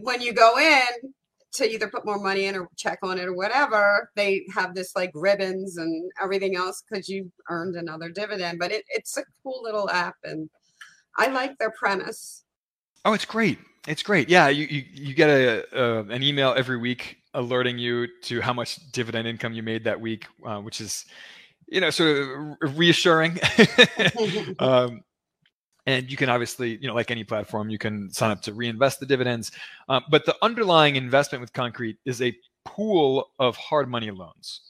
when 0.02 0.20
you 0.22 0.32
go 0.34 0.58
in 0.58 1.14
to 1.54 1.70
either 1.70 1.88
put 1.88 2.06
more 2.06 2.18
money 2.18 2.46
in 2.46 2.56
or 2.56 2.68
check 2.76 2.98
on 3.02 3.18
it 3.18 3.26
or 3.26 3.34
whatever, 3.34 4.10
they 4.16 4.44
have 4.54 4.74
this 4.74 4.96
like 4.96 5.10
ribbons 5.14 5.76
and 5.78 6.10
everything 6.22 6.56
else 6.56 6.82
because 6.88 7.08
you 7.08 7.30
earned 7.50 7.76
another 7.76 8.10
dividend. 8.10 8.58
But 8.58 8.72
it, 8.72 8.84
it's 8.88 9.16
a 9.18 9.24
cool 9.42 9.62
little 9.62 9.90
app, 9.90 10.16
and 10.24 10.50
I 11.18 11.28
like 11.28 11.58
their 11.58 11.72
premise. 11.72 12.44
Oh, 13.04 13.12
it's 13.14 13.24
great. 13.24 13.58
It's 13.88 14.02
great. 14.02 14.28
Yeah, 14.28 14.48
you 14.48 14.66
you, 14.66 14.84
you 14.92 15.14
get 15.14 15.28
a, 15.28 15.64
uh, 16.00 16.04
an 16.04 16.22
email 16.22 16.54
every 16.56 16.78
week 16.78 17.18
alerting 17.34 17.78
you 17.78 18.06
to 18.24 18.40
how 18.40 18.52
much 18.52 18.78
dividend 18.92 19.26
income 19.26 19.52
you 19.54 19.62
made 19.62 19.84
that 19.84 20.00
week, 20.00 20.26
uh, 20.46 20.60
which 20.60 20.80
is, 20.80 21.06
you 21.72 21.80
know, 21.80 21.90
sort 21.90 22.18
of 22.62 22.78
reassuring. 22.78 23.38
um, 24.58 25.02
and 25.86 26.10
you 26.10 26.16
can 26.16 26.28
obviously, 26.28 26.76
you 26.76 26.86
know, 26.86 26.94
like 26.94 27.10
any 27.10 27.24
platform, 27.24 27.70
you 27.70 27.78
can 27.78 28.10
sign 28.12 28.30
up 28.30 28.42
to 28.42 28.52
reinvest 28.52 29.00
the 29.00 29.06
dividends. 29.06 29.50
Uh, 29.88 30.00
but 30.10 30.26
the 30.26 30.36
underlying 30.42 30.96
investment 30.96 31.40
with 31.40 31.52
Concreit 31.52 31.96
is 32.04 32.20
a 32.20 32.36
pool 32.64 33.30
of 33.38 33.56
hard 33.56 33.88
money 33.88 34.10
loans. 34.10 34.60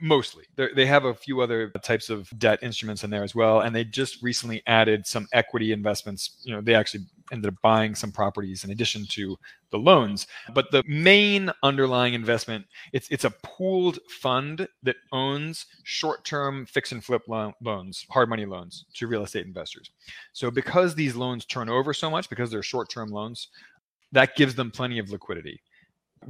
Mostly, 0.00 0.44
They're, 0.56 0.70
they 0.74 0.86
have 0.86 1.06
a 1.06 1.14
few 1.14 1.40
other 1.40 1.70
types 1.82 2.10
of 2.10 2.28
debt 2.38 2.60
instruments 2.62 3.02
in 3.02 3.10
there 3.10 3.24
as 3.24 3.34
well, 3.34 3.60
and 3.60 3.74
they 3.74 3.84
just 3.84 4.22
recently 4.22 4.62
added 4.66 5.06
some 5.06 5.26
equity 5.32 5.72
investments. 5.72 6.38
You 6.42 6.54
know, 6.54 6.60
they 6.60 6.74
actually 6.74 7.04
ended 7.32 7.52
up 7.52 7.60
buying 7.62 7.94
some 7.94 8.12
properties 8.12 8.64
in 8.64 8.70
addition 8.70 9.06
to 9.10 9.36
the 9.70 9.78
loans. 9.78 10.26
But 10.54 10.70
the 10.70 10.82
main 10.86 11.50
underlying 11.62 12.14
investment, 12.14 12.66
it's 12.92 13.08
it's 13.10 13.24
a 13.24 13.34
pooled 13.42 13.98
fund 14.08 14.66
that 14.82 14.96
owns 15.12 15.66
short-term 15.84 16.66
fix 16.66 16.92
and 16.92 17.04
flip 17.04 17.22
lo- 17.28 17.52
loans, 17.62 18.06
hard 18.10 18.28
money 18.28 18.46
loans 18.46 18.86
to 18.94 19.06
real 19.06 19.24
estate 19.24 19.46
investors. 19.46 19.90
So 20.32 20.50
because 20.50 20.94
these 20.94 21.16
loans 21.16 21.44
turn 21.44 21.68
over 21.68 21.92
so 21.92 22.10
much, 22.10 22.28
because 22.30 22.50
they're 22.50 22.62
short-term 22.62 23.10
loans, 23.10 23.48
that 24.12 24.36
gives 24.36 24.54
them 24.54 24.70
plenty 24.70 24.98
of 24.98 25.10
liquidity 25.10 25.60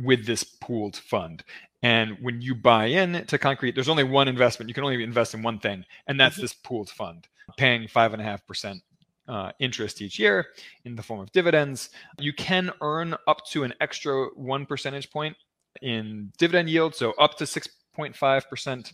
with 0.03 0.27
this 0.27 0.45
pooled 0.45 0.97
fund. 0.97 1.45
And 1.83 2.19
when 2.21 2.41
you 2.43 2.55
buy 2.55 2.87
in 2.87 3.25
to 3.27 3.39
Concreit, 3.39 3.75
there's 3.75 3.89
only 3.89 4.05
one 4.05 4.29
investment. 4.29 4.69
You 4.69 4.75
can 4.75 4.85
only 4.85 5.03
invest 5.03 5.35
in 5.35 5.43
one 5.43 5.61
thing, 5.61 5.85
and 6.09 6.19
that's 6.19 6.37
Mhm. 6.37 6.41
this 6.41 6.53
pooled 6.53 6.91
fund, 6.91 7.29
paying 7.57 7.87
five 7.87 8.13
and 8.13 8.21
a 8.21 8.25
half 8.25 8.45
percent 8.47 8.83
uh, 9.29 9.53
interest 9.61 10.01
each 10.01 10.19
year 10.19 10.47
in 10.85 10.97
the 10.97 11.03
form 11.03 11.21
of 11.21 11.31
dividends. 11.33 11.91
You 12.19 12.33
can 12.33 12.73
earn 12.81 13.15
up 13.27 13.45
to 13.47 13.65
an 13.65 13.75
extra 13.81 14.27
one 14.35 14.67
percentage 14.67 15.11
point 15.11 15.37
in 15.83 16.33
dividend 16.39 16.71
yield, 16.71 16.95
so 16.95 17.13
up 17.13 17.37
to 17.39 17.45
6.5% 17.45 18.93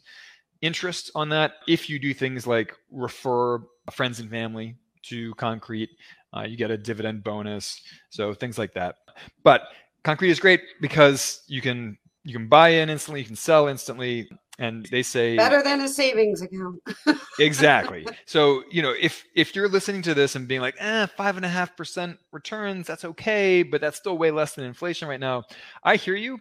interest 0.61 1.11
on 1.15 1.29
that 1.29 1.55
if 1.69 1.89
you 1.89 1.99
do 1.99 2.13
things 2.15 2.47
like 2.47 2.75
refer 2.91 3.61
friends 3.93 4.21
and 4.21 4.31
family 4.31 4.77
to 5.03 5.35
Concreit. 5.35 5.91
Uh, 6.37 6.43
you 6.43 6.57
get 6.57 6.71
a 6.71 6.77
dividend 6.77 7.23
bonus, 7.23 7.81
so 8.11 8.35
things 8.35 8.59
like 8.59 8.73
that. 8.75 8.97
But 9.45 9.63
Concreit 10.03 10.31
is 10.31 10.41
great 10.41 10.63
because 10.81 11.43
you 11.47 11.61
can 11.61 11.97
you 12.25 12.33
can 12.33 12.49
buy 12.49 12.71
in 12.71 12.91
instantly, 12.91 13.21
you 13.21 13.27
can 13.27 13.37
sell 13.37 13.69
instantly, 13.69 14.29
and 14.59 14.87
they 14.91 15.03
say 15.03 15.37
Better 15.37 15.63
than 15.63 15.81
a 15.81 15.89
savings 15.89 16.43
account. 16.43 16.81
exactly 17.39 18.07
so 18.27 18.63
you 18.71 18.83
know 18.83 18.95
if 19.01 19.25
if 19.35 19.55
you're 19.55 19.69
listening 19.69 20.03
to 20.03 20.15
this 20.15 20.37
and 20.37 20.47
being 20.47 20.61
like 20.61 20.77
eh 20.79 21.07
five 21.17 21.37
and 21.37 21.45
a 21.45 21.49
half 21.49 21.77
percent 21.77 22.17
returns 22.33 22.87
that's 22.87 23.05
okay 23.05 23.63
but 23.63 23.81
that's 23.81 23.97
still 23.97 24.17
way 24.17 24.31
less 24.31 24.55
than 24.55 24.65
inflation 24.65 25.09
right 25.09 25.21
now 25.21 25.43
i 25.83 25.97
hear 25.97 26.15
you 26.15 26.39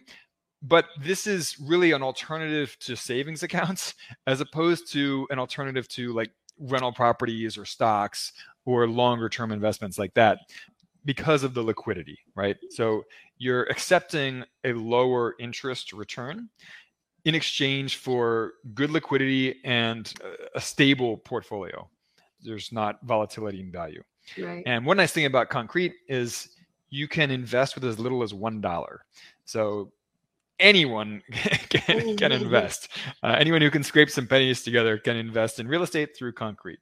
but 0.62 0.86
this 1.02 1.26
is 1.26 1.58
really 1.60 1.92
an 1.92 2.02
alternative 2.02 2.76
to 2.80 2.96
savings 2.96 3.42
accounts 3.42 3.94
as 4.26 4.40
opposed 4.40 4.90
to 4.92 5.26
an 5.30 5.38
alternative 5.38 5.88
to 5.88 6.12
like 6.12 6.30
rental 6.58 6.92
properties 6.92 7.58
or 7.58 7.64
stocks 7.64 8.32
or 8.64 8.86
longer 8.86 9.28
term 9.28 9.50
investments 9.50 9.98
like 9.98 10.14
that 10.14 10.38
because 11.04 11.42
of 11.42 11.54
the 11.54 11.62
liquidity, 11.62 12.18
right? 12.34 12.56
So 12.70 13.04
you're 13.38 13.64
accepting 13.64 14.44
a 14.64 14.72
lower 14.72 15.34
interest 15.38 15.92
return 15.92 16.48
in 17.24 17.34
exchange 17.34 17.96
for 17.96 18.54
good 18.74 18.90
liquidity 18.90 19.60
and 19.64 20.12
a 20.54 20.60
stable 20.60 21.16
portfolio. 21.18 21.88
There's 22.42 22.72
not 22.72 22.98
volatility 23.02 23.60
in 23.60 23.72
value. 23.72 24.02
Right. 24.38 24.62
And 24.66 24.84
one 24.84 24.96
nice 24.96 25.12
thing 25.12 25.26
about 25.26 25.48
Concreit 25.48 25.94
is 26.08 26.48
you 26.90 27.08
can 27.08 27.30
invest 27.30 27.74
with 27.74 27.84
as 27.84 27.98
little 27.98 28.22
as 28.22 28.32
one 28.32 28.60
dollar. 28.60 29.04
So 29.44 29.92
anyone 30.60 31.22
can, 31.68 32.16
can 32.16 32.32
invest. 32.32 32.88
Uh, 33.22 33.36
anyone 33.38 33.60
who 33.60 33.70
can 33.70 33.82
scrape 33.82 34.10
some 34.10 34.26
pennies 34.26 34.62
together 34.62 34.98
can 34.98 35.16
invest 35.16 35.58
in 35.58 35.68
real 35.68 35.82
estate 35.82 36.16
through 36.16 36.32
Concreit. 36.32 36.78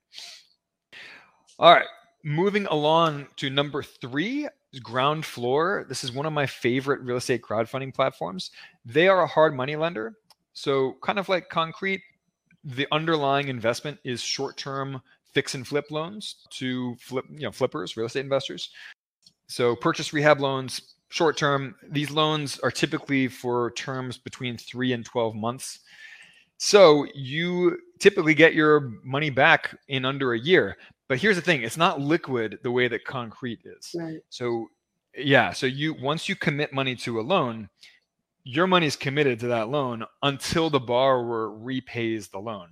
All 1.58 1.72
right, 1.72 1.86
moving 2.24 2.66
along 2.66 3.26
to 3.36 3.50
number 3.50 3.82
three 3.82 4.48
ground 4.82 5.24
floor. 5.24 5.84
This 5.88 6.04
is 6.04 6.12
one 6.12 6.26
of 6.26 6.32
my 6.32 6.46
favorite 6.46 7.00
real 7.00 7.16
estate 7.16 7.42
crowdfunding 7.42 7.94
platforms. 7.94 8.50
They 8.84 9.08
are 9.08 9.22
a 9.22 9.26
hard 9.26 9.54
money 9.54 9.76
lender. 9.76 10.14
So 10.54 10.96
kind 11.02 11.18
of 11.18 11.28
like 11.28 11.48
Concreit 11.48 12.00
the 12.64 12.86
underlying 12.92 13.48
investment 13.48 13.98
is 14.04 14.20
short-term 14.20 15.02
fix 15.32 15.54
and 15.54 15.66
flip 15.66 15.90
loans 15.90 16.46
to 16.50 16.94
flip 17.00 17.24
you 17.30 17.40
know 17.40 17.50
flippers 17.50 17.96
real 17.96 18.06
estate 18.06 18.20
investors. 18.20 18.70
So 19.48 19.74
purchase 19.74 20.12
rehab 20.12 20.40
loans 20.40 20.94
short 21.08 21.36
term 21.36 21.74
these 21.90 22.10
loans 22.10 22.58
are 22.60 22.70
typically 22.70 23.28
for 23.28 23.72
terms 23.72 24.16
between 24.16 24.56
3 24.56 24.92
and 24.94 25.04
12 25.04 25.34
months. 25.34 25.80
So 26.56 27.06
you 27.14 27.78
typically 27.98 28.34
get 28.34 28.54
your 28.54 28.92
money 29.04 29.30
back 29.30 29.76
in 29.88 30.04
under 30.04 30.32
a 30.32 30.38
year 30.38 30.76
but 31.12 31.20
here's 31.20 31.36
the 31.36 31.42
thing 31.42 31.62
it's 31.62 31.76
not 31.76 32.00
liquid 32.00 32.58
the 32.62 32.70
way 32.70 32.88
that 32.88 33.04
Concreit 33.04 33.58
is. 33.66 33.94
Right. 33.94 34.20
so 34.30 34.68
yeah 35.14 35.52
so 35.52 35.66
you 35.66 35.92
once 35.92 36.26
you 36.26 36.34
commit 36.34 36.72
money 36.72 36.96
to 36.96 37.20
a 37.20 37.22
loan 37.22 37.68
your 38.44 38.66
money 38.66 38.86
is 38.86 38.96
committed 38.96 39.38
to 39.40 39.48
that 39.48 39.68
loan 39.68 40.06
until 40.22 40.70
the 40.70 40.80
borrower 40.80 41.50
repays 41.50 42.28
the 42.28 42.38
loan. 42.38 42.68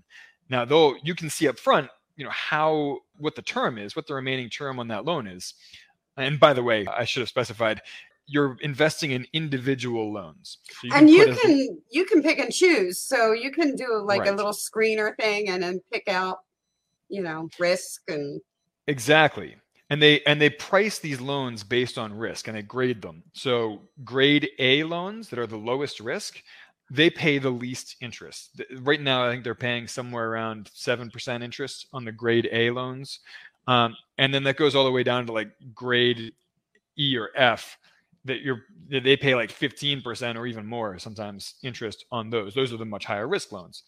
Now 0.48 0.64
though 0.64 0.96
you 1.04 1.14
can 1.14 1.28
see 1.28 1.48
up 1.48 1.58
front 1.58 1.90
you 2.16 2.24
know 2.24 2.30
how 2.30 3.00
what 3.18 3.34
the 3.34 3.42
term 3.42 3.76
is 3.76 3.94
what 3.94 4.06
the 4.06 4.14
remaining 4.14 4.48
term 4.48 4.78
on 4.80 4.88
that 4.88 5.04
loan 5.04 5.26
is. 5.26 5.52
And 6.16 6.40
by 6.40 6.54
the 6.54 6.62
way 6.62 6.86
i 6.86 7.04
should 7.04 7.20
have 7.20 7.28
specified 7.28 7.82
you're 8.26 8.56
investing 8.62 9.10
in 9.10 9.26
individual 9.34 10.14
loans. 10.14 10.60
So 10.80 10.94
and 10.94 11.08
put 11.08 11.14
you 11.14 11.34
can 11.34 11.78
you 11.90 12.06
can 12.06 12.22
pick 12.22 12.38
and 12.38 12.50
choose. 12.50 12.98
So 12.98 13.32
you 13.32 13.50
can 13.50 13.76
do 13.76 14.02
like 14.02 14.26
a 14.26 14.32
little 14.32 14.52
screener 14.52 15.14
thing 15.18 15.50
and 15.50 15.62
then 15.62 15.82
pick 15.92 16.08
out 16.08 16.38
you 17.10 17.22
know 17.22 17.48
risk 17.58 18.02
and 18.08 18.40
Exactly. 18.86 19.56
And 19.88 20.02
they 20.02 20.20
and 20.22 20.40
they 20.40 20.50
price 20.50 20.98
these 20.98 21.20
loans 21.20 21.64
based 21.64 21.98
on 21.98 22.16
risk 22.16 22.48
and 22.48 22.56
they 22.56 22.62
grade 22.62 23.02
them. 23.02 23.22
So 23.32 23.82
grade 24.04 24.48
A 24.58 24.84
loans 24.84 25.28
that 25.28 25.38
are 25.38 25.46
the 25.46 25.56
lowest 25.56 26.00
risk, 26.00 26.42
they 26.90 27.10
pay 27.10 27.38
the 27.38 27.50
least 27.50 27.96
interest. 28.00 28.60
Right 28.80 29.00
now, 29.00 29.26
I 29.26 29.30
think 29.30 29.44
they're 29.44 29.54
paying 29.54 29.86
somewhere 29.86 30.30
around 30.30 30.70
seven 30.74 31.10
percent 31.10 31.42
interest 31.42 31.86
on 31.92 32.04
the 32.04 32.12
grade 32.12 32.48
A 32.52 32.70
loans, 32.70 33.20
um, 33.66 33.96
and 34.18 34.32
then 34.34 34.44
that 34.44 34.56
goes 34.56 34.74
all 34.74 34.84
the 34.84 34.90
way 34.92 35.02
down 35.02 35.26
to 35.26 35.32
like 35.32 35.50
grade 35.74 36.32
E 36.98 37.16
or 37.16 37.30
F. 37.36 37.78
That 38.24 38.42
you're 38.42 38.62
that 38.90 39.02
they 39.04 39.16
pay 39.16 39.34
like 39.34 39.50
fifteen 39.50 40.02
percent 40.02 40.36
or 40.36 40.46
even 40.46 40.66
more 40.66 40.98
sometimes 40.98 41.54
interest 41.62 42.04
on 42.12 42.30
those. 42.30 42.54
Those 42.54 42.72
are 42.72 42.76
the 42.76 42.84
much 42.84 43.04
higher 43.04 43.26
risk 43.28 43.50
loans. 43.52 43.82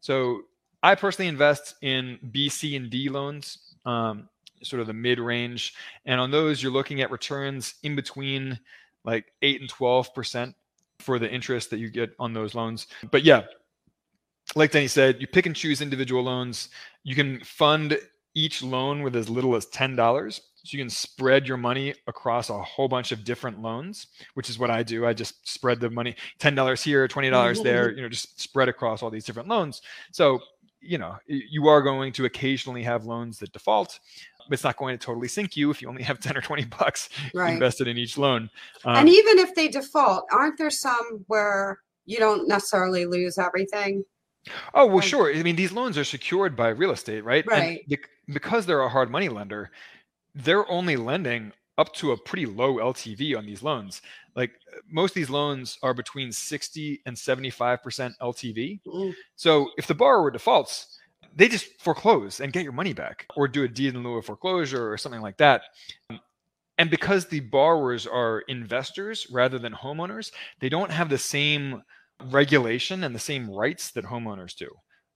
So 0.00 0.42
I 0.82 0.94
personally 0.94 1.28
invest 1.28 1.74
in 1.82 2.18
B, 2.30 2.48
C, 2.48 2.76
and 2.76 2.90
D 2.90 3.08
loans. 3.08 3.58
Um, 3.84 4.28
sort 4.62 4.80
of 4.80 4.86
the 4.86 4.92
mid 4.92 5.18
range. 5.18 5.74
And 6.04 6.20
on 6.20 6.30
those, 6.30 6.62
you're 6.62 6.72
looking 6.72 7.00
at 7.00 7.10
returns 7.10 7.74
in 7.82 7.96
between 7.96 8.58
like 9.04 9.26
8 9.42 9.60
and 9.60 9.72
12% 9.72 10.54
for 11.00 11.18
the 11.18 11.30
interest 11.30 11.70
that 11.70 11.78
you 11.78 11.90
get 11.90 12.10
on 12.18 12.32
those 12.32 12.54
loans. 12.54 12.86
But 13.10 13.24
yeah, 13.24 13.44
like 14.54 14.72
Danny 14.72 14.88
said, 14.88 15.20
you 15.20 15.26
pick 15.26 15.46
and 15.46 15.54
choose 15.54 15.80
individual 15.80 16.22
loans. 16.22 16.68
You 17.04 17.14
can 17.14 17.40
fund 17.44 17.98
each 18.34 18.62
loan 18.62 19.02
with 19.02 19.16
as 19.16 19.28
little 19.28 19.56
as 19.56 19.66
$10. 19.66 20.40
So 20.66 20.76
you 20.76 20.82
can 20.82 20.90
spread 20.90 21.46
your 21.46 21.56
money 21.56 21.94
across 22.06 22.50
a 22.50 22.60
whole 22.60 22.88
bunch 22.88 23.12
of 23.12 23.24
different 23.24 23.62
loans, 23.62 24.08
which 24.34 24.50
is 24.50 24.58
what 24.58 24.70
I 24.70 24.82
do. 24.82 25.06
I 25.06 25.12
just 25.12 25.48
spread 25.48 25.80
the 25.80 25.88
money 25.88 26.16
$10 26.40 26.82
here, 26.82 27.06
$20 27.06 27.62
there, 27.62 27.92
you 27.92 28.02
know, 28.02 28.08
just 28.08 28.40
spread 28.40 28.68
across 28.68 29.02
all 29.02 29.10
these 29.10 29.24
different 29.24 29.48
loans. 29.48 29.80
So, 30.10 30.40
you 30.86 30.98
know, 30.98 31.16
you 31.26 31.68
are 31.68 31.82
going 31.82 32.12
to 32.14 32.24
occasionally 32.24 32.82
have 32.82 33.04
loans 33.04 33.38
that 33.38 33.52
default 33.52 33.98
it's 34.50 34.64
not 34.64 34.76
going 34.76 34.96
to 34.96 35.04
totally 35.04 35.28
sink 35.28 35.56
you 35.56 35.70
if 35.70 35.82
you 35.82 35.88
only 35.88 36.02
have 36.02 36.20
10 36.20 36.36
or 36.36 36.40
20 36.40 36.64
bucks 36.66 37.08
right 37.34 37.54
invested 37.54 37.88
in 37.88 37.96
each 37.98 38.16
loan. 38.16 38.48
Um, 38.84 38.96
and 38.96 39.08
even 39.08 39.38
if 39.38 39.54
they 39.54 39.68
default 39.68 40.24
aren't 40.32 40.58
there 40.58 40.70
some 40.70 41.24
where 41.26 41.80
you 42.04 42.18
don't 42.18 42.46
necessarily 42.48 43.06
lose 43.06 43.38
everything 43.38 44.04
oh, 44.74 44.86
well, 44.86 44.96
like- 44.96 45.04
sure. 45.04 45.34
I 45.34 45.42
mean, 45.42 45.56
these 45.56 45.72
loans 45.72 45.98
are 45.98 46.04
secured 46.04 46.56
by 46.56 46.68
real 46.68 46.92
estate, 46.92 47.24
right? 47.24 47.44
And 47.44 47.50
Right. 47.50 47.88
bec- 47.88 48.08
because 48.28 48.66
they're 48.66 48.80
a 48.80 48.88
hard 48.88 49.10
money 49.10 49.28
lender, 49.28 49.70
they're 50.34 50.70
only 50.70 50.96
lending 50.96 51.52
up 51.78 51.92
to 51.94 52.12
a 52.12 52.16
pretty 52.16 52.46
low 52.46 52.76
LTV 52.76 53.36
on 53.36 53.44
these 53.46 53.62
loans. 53.62 54.02
Like 54.36 54.52
most 54.88 55.10
of 55.12 55.14
these 55.14 55.30
loans 55.30 55.78
are 55.82 55.94
between 55.94 56.30
60 56.30 57.00
and 57.06 57.16
75% 57.16 58.12
LTV. 58.20 58.80
Mm, 58.86 59.14
So 59.34 59.70
if 59.78 59.86
the 59.86 59.94
borrower 59.94 60.30
defaults, 60.30 60.98
they 61.34 61.48
just 61.48 61.66
foreclose 61.80 62.40
and 62.40 62.52
get 62.52 62.62
your 62.62 62.72
money 62.72 62.92
back 62.92 63.26
or 63.36 63.48
do 63.48 63.64
a 63.64 63.68
deed 63.68 63.94
in 63.94 64.02
lieu 64.02 64.18
of 64.18 64.26
foreclosure 64.26 64.90
or 64.92 64.96
something 64.98 65.20
like 65.22 65.38
that. 65.38 65.62
And 66.78 66.90
because 66.90 67.26
the 67.26 67.40
borrowers 67.40 68.06
are 68.06 68.40
investors 68.48 69.26
rather 69.30 69.58
than 69.58 69.72
homeowners, 69.72 70.30
they 70.60 70.68
don't 70.68 70.90
have 70.90 71.08
the 71.08 71.18
same 71.18 71.82
regulation 72.30 73.04
and 73.04 73.14
the 73.14 73.18
same 73.18 73.50
rights 73.50 73.90
that 73.92 74.04
homeowners 74.04 74.54
do. 74.54 74.68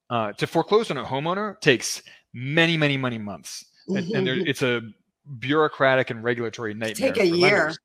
Uh, 0.09 0.33
to 0.33 0.47
foreclose 0.47 0.91
on 0.91 0.97
a 0.97 1.05
homeowner 1.05 1.61
takes 1.61 2.03
many, 2.33 2.77
many, 2.77 2.97
many 2.97 3.19
months. 3.19 3.65
And, 3.89 4.11
and 4.11 4.27
there, 4.27 4.35
it's 4.47 4.62
a 4.62 4.81
bureaucratic 5.39 6.11
and 6.11 6.25
regulatory 6.25 6.75
nightmare. 6.75 7.12
take 7.12 7.23
a 7.23 7.27
year. 7.27 7.57
lenders. 7.59 7.79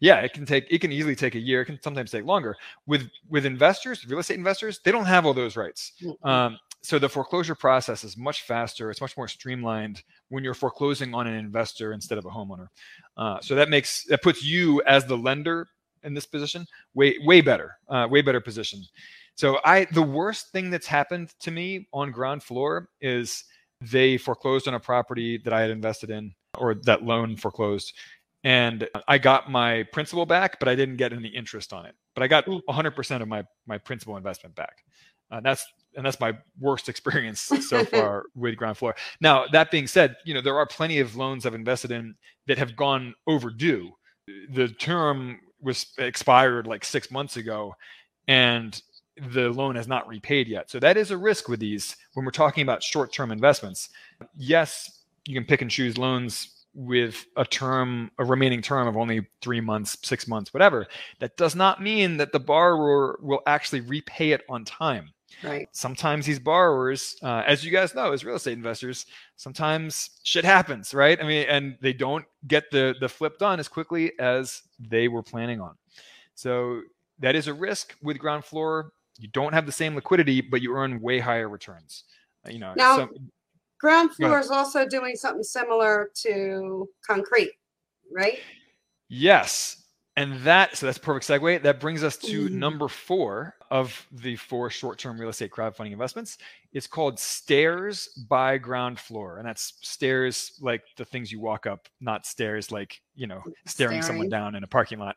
Yeah, 0.00 0.20
it 0.20 0.32
can 0.32 0.46
take 0.46 0.66
it 0.70 0.80
can 0.80 0.92
easily 0.92 1.16
take 1.16 1.34
a 1.34 1.38
year. 1.38 1.62
It 1.62 1.66
can 1.66 1.80
sometimes 1.82 2.10
take 2.10 2.24
longer. 2.24 2.56
With 2.86 3.08
with 3.28 3.46
investors, 3.46 4.06
real 4.06 4.18
estate 4.18 4.38
investors, 4.38 4.80
they 4.84 4.92
don't 4.92 5.06
have 5.06 5.26
all 5.26 5.34
those 5.34 5.56
rights. 5.56 5.92
Um, 6.22 6.58
so 6.82 6.98
the 6.98 7.08
foreclosure 7.08 7.54
process 7.54 8.04
is 8.04 8.16
much 8.16 8.42
faster. 8.42 8.90
It's 8.90 9.00
much 9.00 9.16
more 9.16 9.26
streamlined 9.26 10.02
when 10.28 10.44
you're 10.44 10.54
foreclosing 10.54 11.14
on 11.14 11.26
an 11.26 11.34
investor 11.34 11.92
instead 11.92 12.18
of 12.18 12.26
a 12.26 12.28
homeowner. 12.28 12.68
Uh, 13.16 13.40
so 13.40 13.54
that 13.54 13.70
makes 13.70 14.04
that 14.04 14.22
puts 14.22 14.44
you 14.44 14.82
as 14.82 15.06
the 15.06 15.16
lender 15.16 15.68
in 16.02 16.12
this 16.12 16.26
position 16.26 16.66
way 16.94 17.16
way 17.24 17.40
better, 17.40 17.78
uh, 17.88 18.06
way 18.10 18.22
better 18.22 18.40
position. 18.40 18.82
So 19.34 19.58
I 19.64 19.86
the 19.86 20.02
worst 20.02 20.52
thing 20.52 20.70
that's 20.70 20.86
happened 20.86 21.32
to 21.40 21.50
me 21.50 21.88
on 21.92 22.10
ground 22.10 22.42
floor 22.42 22.88
is 23.00 23.44
they 23.80 24.16
foreclosed 24.16 24.68
on 24.68 24.74
a 24.74 24.80
property 24.80 25.38
that 25.38 25.52
I 25.52 25.60
had 25.60 25.70
invested 25.70 26.10
in, 26.10 26.34
or 26.58 26.74
that 26.74 27.02
loan 27.02 27.36
foreclosed, 27.36 27.94
and 28.44 28.86
I 29.08 29.16
got 29.18 29.50
my 29.50 29.84
principal 29.84 30.26
back, 30.26 30.58
but 30.60 30.68
I 30.68 30.74
didn't 30.74 30.96
get 30.96 31.12
any 31.12 31.28
interest 31.28 31.72
on 31.72 31.86
it. 31.86 31.94
But 32.14 32.22
I 32.22 32.28
got 32.28 32.44
Mm. 32.46 32.60
100% 32.68 33.22
of 33.22 33.28
my 33.28 33.44
my 33.66 33.78
principal 33.78 34.16
investment 34.16 34.54
back. 34.54 34.84
Uh, 35.30 35.40
that's 35.40 35.66
and 35.96 36.04
that's 36.04 36.20
my 36.20 36.36
worst 36.60 36.88
experience 36.90 37.40
so 37.68 37.84
far 37.84 38.24
with 38.34 38.56
ground 38.56 38.76
floor. 38.76 38.94
Now 39.20 39.46
that 39.48 39.70
being 39.70 39.86
said, 39.86 40.16
you 40.24 40.34
know 40.34 40.42
there 40.42 40.56
are 40.58 40.66
plenty 40.66 41.00
of 41.00 41.16
loans 41.16 41.46
I've 41.46 41.54
invested 41.54 41.90
in 41.90 42.14
that 42.46 42.58
have 42.58 42.76
gone 42.76 43.14
overdue. 43.26 43.90
The 44.50 44.68
term 44.68 45.40
was 45.60 45.86
expired 45.98 46.66
like 46.66 46.84
six 46.84 47.10
months 47.10 47.36
ago, 47.38 47.74
and 48.28 48.80
the 49.32 49.48
loan 49.50 49.76
has 49.76 49.88
not 49.88 50.06
repaid 50.08 50.48
yet. 50.48 50.70
So 50.70 50.78
that 50.80 50.96
is 50.96 51.10
a 51.10 51.16
risk 51.16 51.48
with 51.48 51.60
these 51.60 51.96
when 52.14 52.24
we're 52.26 52.32
talking 52.32 52.62
about 52.62 52.82
short-term 52.82 53.30
investments. 53.30 53.88
Yes, 54.36 55.02
you 55.26 55.34
can 55.34 55.46
pick 55.46 55.62
and 55.62 55.70
choose 55.70 55.96
loans 55.96 56.53
with 56.74 57.26
a 57.36 57.44
term, 57.44 58.10
a 58.18 58.24
remaining 58.24 58.60
term 58.60 58.88
of 58.88 58.96
only 58.96 59.26
three 59.40 59.60
months, 59.60 59.96
six 60.02 60.26
months, 60.26 60.52
whatever. 60.52 60.86
That 61.20 61.36
does 61.36 61.54
not 61.54 61.82
mean 61.82 62.16
that 62.16 62.32
the 62.32 62.40
borrower 62.40 63.18
will 63.22 63.42
actually 63.46 63.80
repay 63.82 64.32
it 64.32 64.42
on 64.48 64.64
time. 64.64 65.10
Right. 65.42 65.68
Sometimes 65.72 66.26
these 66.26 66.38
borrowers 66.38 67.16
uh, 67.22 67.42
as 67.46 67.64
you 67.64 67.72
guys 67.72 67.94
know 67.94 68.12
as 68.12 68.24
real 68.24 68.36
estate 68.36 68.52
investors 68.52 69.06
sometimes 69.34 70.10
shit 70.22 70.44
happens 70.44 70.94
right? 70.94 71.20
I 71.20 71.24
mean 71.26 71.46
and 71.48 71.76
they 71.80 71.92
don't 71.92 72.24
get 72.46 72.70
the 72.70 72.94
the 73.00 73.08
flip 73.08 73.38
done 73.38 73.58
as 73.58 73.66
quickly 73.66 74.12
as 74.20 74.62
they 74.78 75.08
were 75.08 75.24
planning 75.24 75.60
on. 75.60 75.74
So 76.36 76.82
that 77.18 77.34
is 77.34 77.48
a 77.48 77.54
risk 77.54 77.96
with 78.00 78.16
ground 78.18 78.44
floor. 78.44 78.92
You 79.18 79.26
don't 79.28 79.52
have 79.52 79.66
the 79.66 79.72
same 79.72 79.96
liquidity 79.96 80.40
but 80.40 80.62
you 80.62 80.72
earn 80.76 81.00
way 81.00 81.18
higher 81.18 81.48
returns. 81.48 82.04
You 82.48 82.60
know 82.60 82.72
Now- 82.76 82.96
some- 82.98 83.30
ground 83.84 84.10
floor 84.14 84.38
is 84.40 84.50
also 84.50 84.86
doing 84.86 85.14
something 85.14 85.42
similar 85.42 86.10
to 86.14 86.88
Concreit 87.06 87.52
right 88.10 88.38
yes 89.08 89.80
And 90.16 90.40
that, 90.42 90.76
so 90.76 90.86
that's 90.86 90.98
a 90.98 91.00
perfect 91.00 91.26
segue. 91.26 91.60
That 91.64 91.80
brings 91.80 92.04
us 92.04 92.16
to 92.18 92.48
Mhm. 92.48 92.52
number 92.52 92.86
four 92.86 93.56
of 93.72 94.06
the 94.12 94.36
four 94.36 94.70
short 94.70 94.96
term 94.96 95.20
real 95.20 95.28
estate 95.28 95.50
crowdfunding 95.50 95.90
investments. 95.90 96.38
It's 96.72 96.86
called 96.86 97.18
Stairs 97.18 98.08
by 98.28 98.56
Ground 98.58 99.00
Floor. 99.00 99.38
And 99.38 99.48
that's 99.48 99.74
stairs 99.82 100.52
like 100.60 100.82
the 100.96 101.04
things 101.04 101.32
you 101.32 101.40
walk 101.40 101.66
up, 101.66 101.88
not 102.00 102.26
stairs 102.26 102.70
like, 102.70 103.00
you 103.16 103.26
know, 103.26 103.42
staring, 103.66 104.02
someone 104.02 104.28
down 104.28 104.54
in 104.54 104.62
a 104.62 104.68
parking 104.68 105.00
lot. 105.00 105.16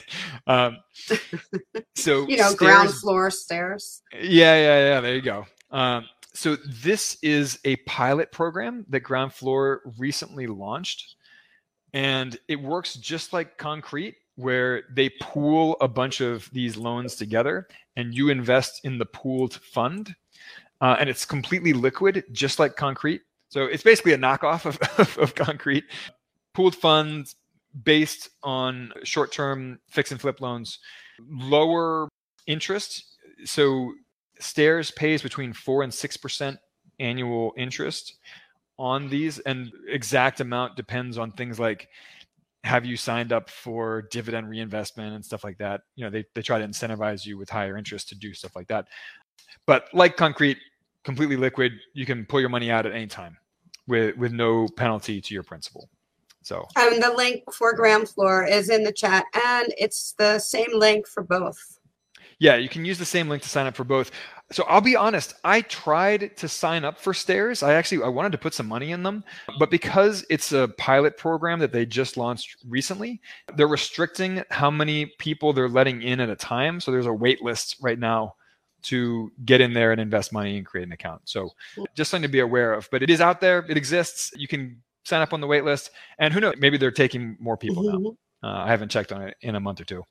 um, 0.46 0.78
so, 1.94 2.26
You 2.26 2.38
know, 2.38 2.54
ground 2.54 2.94
floor 2.94 3.30
stairs. 3.30 4.00
yeah, 4.14 4.56
yeah, 4.56 4.78
yeah. 4.94 5.00
There 5.02 5.14
you 5.14 5.20
go. 5.20 5.44
Um, 5.70 6.06
so 6.38 6.54
this 6.64 7.18
is 7.20 7.58
a 7.64 7.74
pilot 7.78 8.30
program 8.30 8.86
that 8.90 9.00
Ground 9.00 9.32
Floor 9.32 9.82
recently 9.98 10.46
launched, 10.46 11.16
and 11.92 12.38
it 12.46 12.62
works 12.62 12.94
just 12.94 13.32
like 13.32 13.58
Concreit, 13.58 14.14
where 14.36 14.84
they 14.88 15.10
pool 15.20 15.76
a 15.80 15.88
bunch 15.88 16.20
of 16.20 16.48
these 16.52 16.76
loans 16.76 17.16
together, 17.16 17.66
and 17.96 18.14
you 18.14 18.28
invest 18.28 18.84
in 18.84 18.98
the 18.98 19.04
pooled 19.04 19.54
fund, 19.54 20.14
uh, 20.80 20.94
and 21.00 21.10
it's 21.10 21.24
completely 21.24 21.72
liquid, 21.72 22.22
just 22.30 22.60
like 22.60 22.76
Concreit. 22.76 23.22
So 23.48 23.64
it's 23.64 23.82
basically 23.82 24.12
a 24.12 24.18
knockoff 24.18 24.64
of, 24.64 24.78
of, 25.00 25.18
of 25.18 25.34
Concreit. 25.34 25.86
Pooled 26.54 26.76
funds 26.76 27.34
based 27.82 28.28
on 28.44 28.92
short-term 29.02 29.80
fix 29.88 30.12
and 30.12 30.20
flip 30.20 30.40
loans, 30.40 30.78
lower 31.28 32.08
interest. 32.46 33.16
So 33.44 33.92
Stairs 34.40 34.90
pays 34.90 35.22
between 35.22 35.52
four 35.52 35.82
and 35.82 35.92
six 35.92 36.16
percent 36.16 36.58
annual 37.00 37.52
interest 37.56 38.14
on 38.78 39.08
these, 39.08 39.38
and 39.40 39.70
exact 39.88 40.40
amount 40.40 40.76
depends 40.76 41.18
on 41.18 41.32
things 41.32 41.58
like 41.58 41.88
have 42.64 42.84
you 42.84 42.96
signed 42.96 43.32
up 43.32 43.48
for 43.48 44.02
dividend 44.10 44.48
reinvestment 44.48 45.14
and 45.14 45.24
stuff 45.24 45.44
like 45.44 45.58
that. 45.58 45.82
You 45.96 46.04
know, 46.04 46.10
they, 46.10 46.24
they 46.34 46.42
try 46.42 46.58
to 46.58 46.66
incentivize 46.66 47.24
you 47.24 47.38
with 47.38 47.48
higher 47.48 47.76
interest 47.76 48.08
to 48.10 48.14
do 48.14 48.34
stuff 48.34 48.54
like 48.56 48.68
that. 48.68 48.88
But 49.66 49.84
like 49.92 50.16
Concreit, 50.16 50.58
completely 51.04 51.36
liquid, 51.36 51.72
you 51.94 52.04
can 52.04 52.26
pull 52.26 52.40
your 52.40 52.48
money 52.48 52.70
out 52.70 52.84
at 52.84 52.92
any 52.92 53.06
time 53.06 53.38
with 53.86 54.16
with 54.16 54.32
no 54.32 54.68
penalty 54.76 55.20
to 55.20 55.34
your 55.34 55.42
principal. 55.42 55.88
So 56.42 56.66
And 56.76 57.02
the 57.02 57.12
link 57.12 57.42
for 57.52 57.74
ground 57.74 58.08
floor 58.08 58.44
is 58.44 58.70
in 58.70 58.84
the 58.84 58.92
chat, 58.92 59.24
and 59.34 59.72
it's 59.78 60.12
the 60.18 60.38
same 60.38 60.70
link 60.72 61.06
for 61.06 61.22
both. 61.22 61.77
Yeah, 62.40 62.56
you 62.56 62.68
can 62.68 62.84
use 62.84 62.98
the 62.98 63.04
same 63.04 63.28
link 63.28 63.42
to 63.42 63.48
sign 63.48 63.66
up 63.66 63.74
for 63.74 63.84
both. 63.84 64.10
So 64.52 64.62
I'll 64.64 64.80
be 64.80 64.96
honest, 64.96 65.34
I 65.44 65.60
tried 65.62 66.36
to 66.36 66.48
sign 66.48 66.84
up 66.84 66.98
for 66.98 67.12
Stairs. 67.12 67.62
I 67.62 67.74
actually 67.74 68.02
I 68.02 68.08
wanted 68.08 68.32
to 68.32 68.38
put 68.38 68.54
some 68.54 68.66
money 68.66 68.92
in 68.92 69.02
them, 69.02 69.24
but 69.58 69.70
because 69.70 70.24
it's 70.30 70.52
a 70.52 70.68
pilot 70.78 71.16
program 71.18 71.58
that 71.58 71.72
they 71.72 71.84
just 71.84 72.16
launched 72.16 72.56
recently, 72.66 73.20
they're 73.56 73.68
restricting 73.68 74.42
how 74.50 74.70
many 74.70 75.06
people 75.18 75.52
they're 75.52 75.68
letting 75.68 76.00
in 76.02 76.20
at 76.20 76.30
a 76.30 76.36
time. 76.36 76.80
So 76.80 76.90
there's 76.92 77.06
a 77.06 77.12
wait 77.12 77.42
list 77.42 77.76
right 77.82 77.98
now 77.98 78.34
to 78.84 79.30
get 79.44 79.60
in 79.60 79.72
there 79.74 79.90
and 79.92 80.00
invest 80.00 80.32
money 80.32 80.56
and 80.56 80.64
create 80.64 80.86
an 80.86 80.92
account. 80.92 81.22
So 81.24 81.50
just 81.96 82.10
something 82.10 82.28
to 82.28 82.32
be 82.32 82.38
aware 82.40 82.72
of, 82.72 82.88
but 82.92 83.02
it 83.02 83.10
is 83.10 83.20
out 83.20 83.40
there, 83.40 83.66
it 83.68 83.76
exists. 83.76 84.30
You 84.36 84.46
can 84.48 84.80
sign 85.04 85.20
up 85.20 85.32
on 85.32 85.40
the 85.40 85.46
wait 85.48 85.64
list 85.64 85.90
and 86.20 86.32
who 86.32 86.38
knows, 86.40 86.54
maybe 86.58 86.78
they're 86.78 86.90
taking 86.92 87.36
more 87.40 87.56
people 87.56 87.82
now. 87.82 87.98
Mhm. 87.98 88.16
Uh, 88.44 88.62
I 88.64 88.68
haven't 88.68 88.90
checked 88.90 89.10
on 89.12 89.22
it 89.22 89.36
in 89.42 89.56
a 89.56 89.60
month 89.60 89.80
or 89.80 89.84
two. 89.84 90.04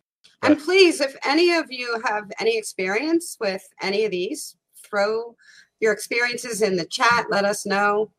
And 0.44 0.60
please, 0.60 1.02
if 1.02 1.16
any 1.26 1.54
of 1.56 1.66
you 1.72 2.02
have 2.06 2.32
any 2.40 2.58
experience 2.58 3.38
with 3.40 3.64
any 3.82 4.06
of 4.06 4.12
these, 4.12 4.56
throw 4.84 5.36
your 5.80 5.94
experiences 5.94 6.62
in 6.62 6.76
the 6.76 6.86
chat. 6.86 7.26
Let 7.30 7.46
us 7.46 7.66
know. 7.66 8.12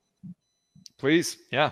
please 0.99 1.37
yeah 1.53 1.71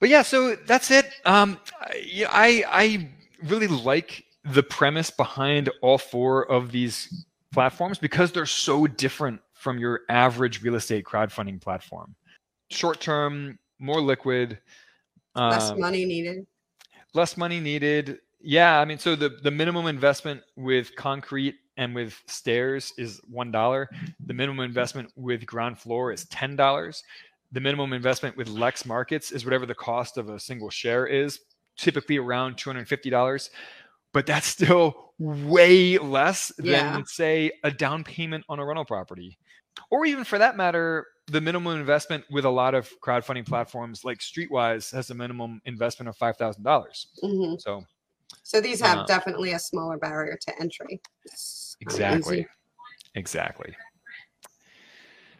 but 0.00 0.08
yeah 0.08 0.22
so 0.22 0.56
that's 0.66 0.90
it 0.90 1.10
um 1.24 1.58
I- 1.80 2.02
yeah, 2.06 2.28
i 2.32 2.64
i 2.68 3.08
really 3.44 3.66
like 3.68 4.24
the 4.52 4.62
premise 4.62 5.10
behind 5.10 5.68
all 5.82 5.98
four 5.98 6.50
of 6.50 6.72
these 6.72 7.24
platforms 7.52 7.98
because 7.98 8.32
they're 8.32 8.46
so 8.46 8.86
different 8.86 9.40
from 9.54 9.78
your 9.78 10.00
average 10.08 10.62
real 10.62 10.74
estate 10.76 11.04
crowdfunding 11.04 11.60
platform 11.60 12.14
short 12.70 13.00
term 13.00 13.58
more 13.78 14.00
liquid 14.00 14.58
Less 15.34 15.70
um, 15.70 15.80
money 15.80 16.04
needed. 16.06 16.46
less 17.12 17.36
money 17.36 17.60
needed 17.60 18.18
yeah 18.40 18.80
i 18.80 18.84
mean 18.84 18.98
so 18.98 19.16
the 19.16 19.30
the 19.42 19.50
minimum 19.50 19.86
investment 19.86 20.42
with 20.56 20.94
Concreit 20.96 21.54
and 21.78 21.94
with 21.94 22.22
stairs 22.26 22.92
is 22.96 23.20
one 23.28 23.50
dollar. 23.50 23.90
The 24.26 24.32
minimum 24.32 24.64
investment 24.64 25.10
with 25.14 25.44
ground 25.44 25.78
floor 25.78 26.10
is 26.10 26.24
ten 26.26 26.56
dollars. 26.56 27.02
The 27.52 27.60
minimum 27.60 27.92
investment 27.92 28.34
with 28.36 28.48
lex 28.48 28.86
markets 28.86 29.30
is 29.30 29.44
whatever 29.44 29.66
the 29.66 29.74
cost 29.74 30.16
of 30.16 30.30
a 30.30 30.40
single 30.40 30.70
share 30.70 31.06
is 31.06 31.38
typically 31.76 32.16
around 32.16 32.56
$250 32.56 33.50
but 34.14 34.24
that's 34.24 34.46
still 34.58 35.12
way 35.18 35.98
less 35.98 36.50
Yeah. 36.62 36.92
than 36.92 37.04
say 37.04 37.52
a 37.62 37.70
down 37.70 38.02
payment 38.04 38.44
on 38.48 38.58
a 38.58 38.64
rental 38.64 38.86
property. 38.86 39.36
Or 39.90 40.06
even 40.06 40.24
for 40.24 40.38
that 40.38 40.56
matter 40.56 41.06
the 41.26 41.40
minimum 41.42 41.78
investment 41.78 42.24
with 42.30 42.46
a 42.46 42.50
lot 42.50 42.74
of 42.74 42.88
crowdfunding 43.00 43.46
platforms 43.46 44.02
like 44.04 44.18
Streitwise 44.20 44.90
has 44.94 45.10
a 45.10 45.14
minimum 45.14 45.60
investment 45.66 46.08
of 46.08 46.16
$5000 46.16 47.06
hmm 47.20 47.54
so 47.58 47.84
So 48.42 48.60
these 48.60 48.80
have 48.80 48.98
Uh, 48.98 49.04
definitely 49.06 49.52
a 49.52 49.58
smaller 49.58 49.98
barrier 49.98 50.38
to 50.40 50.60
entry. 50.60 51.00
It's 51.24 51.76
exactly 51.80 52.46
exactly 53.14 53.74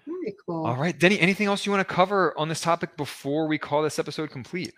Very 0.06 0.34
cool. 0.44 0.66
all 0.66 0.76
right 0.76 0.98
deni 0.98 1.20
anything 1.20 1.46
else 1.46 1.66
you 1.66 1.72
want 1.72 1.86
to 1.86 1.94
cover 1.94 2.36
on 2.38 2.48
this 2.48 2.60
topic 2.60 2.96
before 2.96 3.46
we 3.46 3.58
call 3.58 3.82
this 3.82 3.98
episode 3.98 4.30
complete 4.30 4.72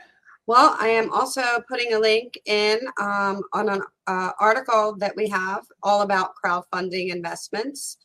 Well, 0.47 0.77
I 0.81 0.88
am 0.88 1.12
also 1.12 1.42
putting 1.68 1.92
a 1.92 1.99
link 1.99 2.38
in 2.47 2.79
um, 2.99 3.42
on 3.53 3.68
an 3.68 3.83
uh, 4.07 4.33
article 4.40 4.97
that 4.97 5.14
we 5.14 5.29
have 5.29 5.66
all 5.83 6.01
about 6.01 6.33
crowdfunding 6.42 7.12
investments. 7.12 7.99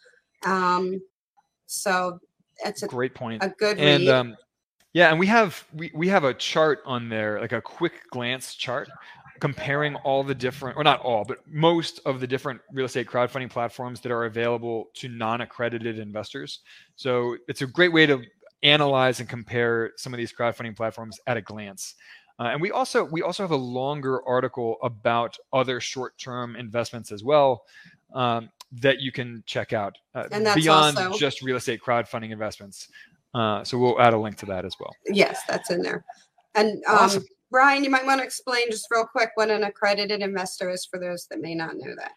Um, 0.45 1.01
so 1.67 2.19
it's 2.65 2.83
a, 2.83 2.87
great 2.87 3.15
point 3.15 3.41
a 3.43 3.49
good 3.49 3.79
and 3.79 4.03
read. 4.03 4.09
um, 4.09 4.37
yeah 4.93 5.09
and 5.09 5.19
we 5.19 5.27
have 5.27 5.65
we, 5.73 5.89
we 5.95 6.07
have 6.09 6.23
a 6.23 6.33
chart 6.33 6.79
on 6.85 7.09
there 7.09 7.39
like 7.39 7.53
a 7.53 7.61
quick 7.61 7.93
glance 8.11 8.55
chart 8.55 8.89
comparing 9.39 9.95
all 9.97 10.23
the 10.23 10.35
different 10.35 10.77
or 10.77 10.83
not 10.83 10.99
all 11.01 11.23
but 11.25 11.39
most 11.47 11.99
of 12.05 12.19
the 12.19 12.27
different 12.27 12.61
real 12.71 12.85
estate 12.85 13.07
crowdfunding 13.07 13.49
platforms 13.49 13.99
that 13.99 14.11
are 14.11 14.25
available 14.25 14.89
to 14.93 15.09
non-accredited 15.09 15.99
investors 15.99 16.59
so 16.95 17.35
it's 17.47 17.61
a 17.61 17.67
great 17.67 17.91
way 17.91 18.05
to 18.05 18.21
analyze 18.61 19.19
and 19.19 19.27
compare 19.27 19.91
some 19.97 20.13
of 20.13 20.17
these 20.17 20.31
crowdfunding 20.31 20.75
platforms 20.75 21.19
at 21.27 21.35
a 21.35 21.41
glance 21.41 21.95
uh, 22.39 22.43
and 22.43 22.61
we 22.61 22.71
also 22.71 23.03
we 23.05 23.21
also 23.21 23.43
have 23.43 23.51
a 23.51 23.55
longer 23.55 24.25
article 24.27 24.77
about 24.83 25.37
other 25.51 25.79
short-term 25.79 26.55
investments 26.55 27.11
as 27.11 27.23
well 27.23 27.63
um, 28.13 28.49
that 28.71 28.99
you 28.99 29.11
can 29.11 29.43
check 29.45 29.73
out 29.73 29.97
uh, 30.15 30.27
beyond 30.55 30.97
also- 30.97 31.17
just 31.17 31.41
real 31.41 31.57
estate 31.57 31.81
crowdfunding 31.81 32.31
investments. 32.31 32.89
Uh, 33.35 33.63
so 33.63 33.77
we'll 33.77 33.99
add 33.99 34.13
a 34.13 34.17
link 34.17 34.37
to 34.37 34.45
that 34.45 34.63
as 34.63 34.75
well. 34.79 34.95
yes, 35.07 35.41
that's 35.47 35.71
in 35.71 35.81
there. 35.81 36.03
And 36.55 36.83
um, 36.87 36.97
Awesome. 36.99 37.25
Brian, 37.53 37.83
you 37.83 37.91
might 37.91 38.05
want 38.05 38.19
to 38.19 38.25
explain 38.25 38.71
just 38.71 38.87
real 38.89 39.05
quick 39.05 39.29
what 39.35 39.51
an 39.51 39.63
accredited 39.63 40.21
investor 40.21 40.71
is 40.71 40.85
for 40.85 40.99
those 40.99 41.27
that 41.27 41.39
may 41.39 41.53
not 41.53 41.77
know 41.77 41.93
that. 41.95 42.13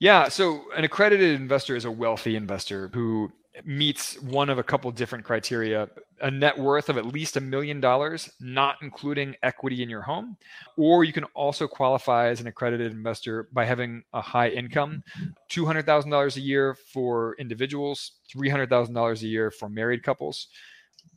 Yeah. 0.00 0.28
So 0.28 0.64
an 0.76 0.84
accredited 0.84 1.40
investor 1.40 1.74
is 1.74 1.86
a 1.86 1.90
wealthy 1.90 2.36
investor 2.36 2.90
who 2.92 3.32
meets 3.64 4.20
one 4.20 4.50
of 4.50 4.58
a 4.58 4.62
couple 4.62 4.90
different 4.90 5.24
criteria 5.24 5.88
a 6.20 6.30
net 6.30 6.58
worth 6.58 6.88
of 6.88 6.96
at 6.96 7.06
least 7.06 7.36
a 7.36 7.40
million 7.40 7.80
dollars, 7.80 8.30
not 8.40 8.76
including 8.82 9.34
equity 9.42 9.82
in 9.82 9.90
your 9.90 10.02
home. 10.02 10.36
Or 10.76 11.04
you 11.04 11.12
can 11.12 11.24
also 11.34 11.66
qualify 11.66 12.28
as 12.28 12.40
an 12.40 12.46
accredited 12.46 12.92
investor 12.92 13.48
by 13.52 13.64
having 13.64 14.02
a 14.12 14.20
high 14.20 14.48
income 14.48 15.02
$200,000 15.50 16.36
a 16.36 16.40
year 16.40 16.74
for 16.92 17.36
individuals, 17.38 18.12
$300,000 18.34 19.22
a 19.22 19.26
year 19.26 19.50
for 19.50 19.68
married 19.68 20.02
couples. 20.02 20.48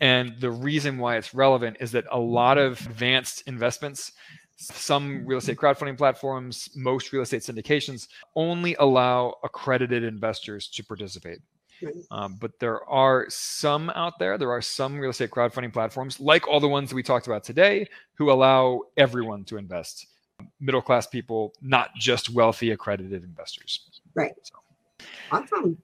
And 0.02 0.40
the 0.40 0.52
reason 0.52 0.98
why 0.98 1.18
it's 1.18 1.34
relevant 1.34 1.78
is 1.80 1.92
that 1.92 2.06
a 2.12 2.20
lot 2.20 2.58
of 2.58 2.80
advanced 2.86 3.44
investments, 3.48 4.14
some 4.56 5.26
real 5.26 5.40
estate 5.40 5.58
crowdfunding 5.58 5.98
platforms, 5.98 6.70
most 6.76 7.12
real 7.12 7.22
estate 7.22 7.42
syndications 7.42 8.08
only 8.36 8.76
allow 8.76 9.36
accredited 9.44 10.04
investors 10.04 10.68
to 10.70 10.84
participate. 10.84 11.40
Um, 12.12 12.38
but 12.40 12.60
there 12.60 12.84
are 12.90 13.26
some 13.30 13.90
out 13.92 14.20
there, 14.20 14.38
there 14.38 14.52
are 14.52 14.62
some 14.62 15.00
real 15.00 15.12
estate 15.12 15.32
crowdfunding 15.32 15.72
platforms, 15.72 16.20
like 16.20 16.48
all 16.48 16.60
the 16.60 16.68
ones 16.68 16.90
that 16.90 16.96
we 16.96 17.04
talked 17.04 17.28
about 17.28 17.44
today, 17.44 17.88
who 18.16 18.32
allow 18.32 18.82
everyone 18.98 19.46
to 19.46 19.58
invest 19.58 20.08
middle 20.60 20.82
class 20.82 21.08
people, 21.08 21.54
not 21.62 21.94
just 21.96 22.30
wealthy 22.30 22.72
accredited 22.72 23.24
investors. 23.24 24.02
Right. 24.14 24.34
So. 24.44 24.56
Awesome. 25.32 25.78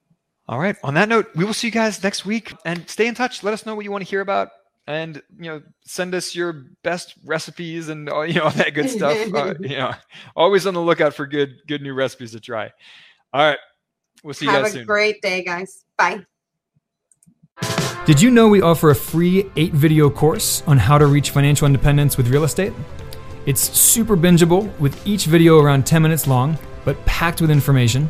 All 0.48 0.60
right. 0.60 0.76
On 0.84 0.94
that 0.94 1.10
note, 1.10 1.28
we 1.36 1.44
will 1.44 1.54
see 1.54 1.68
you 1.68 1.72
guys 1.72 2.02
next 2.04 2.26
week 2.26 2.54
and 2.66 2.88
stay 2.90 3.08
in 3.08 3.16
touch. 3.16 3.44
Let 3.44 3.54
us 3.54 3.66
know 3.66 3.76
what 3.76 3.84
you 3.84 3.92
want 3.92 4.04
to 4.04 4.10
hear 4.10 4.22
about 4.22 4.50
and 4.88 5.22
you 5.40 5.50
know 5.50 5.62
send 5.84 6.14
us 6.14 6.36
your 6.36 6.54
best 6.84 7.16
recipes 7.26 7.90
and 7.90 8.08
all, 8.10 8.26
you 8.28 8.36
know 8.36 8.44
all 8.44 8.52
that 8.52 8.74
good 8.74 8.90
stuff. 8.90 9.18
uh, 9.34 9.56
you 9.60 9.78
know, 9.78 9.94
always 10.36 10.68
on 10.68 10.74
the 10.74 10.82
lookout 10.82 11.14
for 11.14 11.26
good 11.26 11.56
good 11.68 11.82
new 11.82 11.94
recipes 11.94 12.32
to 12.32 12.40
try. 12.40 12.72
All 13.34 13.42
right. 13.42 13.60
We'll 14.24 14.34
see 14.34 14.46
you 14.46 14.52
Have 14.52 14.64
guys 14.64 14.72
soon. 14.72 14.80
Have 14.80 14.86
a 14.86 14.88
great 14.88 15.22
day, 15.22 15.44
guys. 15.44 15.86
Bye. 15.98 16.26
Did 18.06 18.22
you 18.22 18.32
know 18.32 18.48
we 18.48 18.62
offer 18.62 18.92
a 18.92 18.96
free 18.96 19.50
eight 19.56 19.74
video 19.74 20.10
course 20.10 20.64
on 20.68 20.78
how 20.78 20.98
to 20.98 21.06
reach 21.06 21.32
financial 21.32 21.66
independence 21.66 22.18
with 22.18 22.28
real 22.28 22.44
estate? 22.44 22.74
It's 23.46 23.62
super 23.78 24.18
bingeable 24.18 24.78
with 24.80 25.06
each 25.06 25.26
video 25.26 25.60
around 25.60 25.86
10 25.86 26.02
minutes 26.02 26.26
long, 26.28 26.58
but 26.84 27.04
packed 27.06 27.42
with 27.42 27.52
information. 27.52 28.10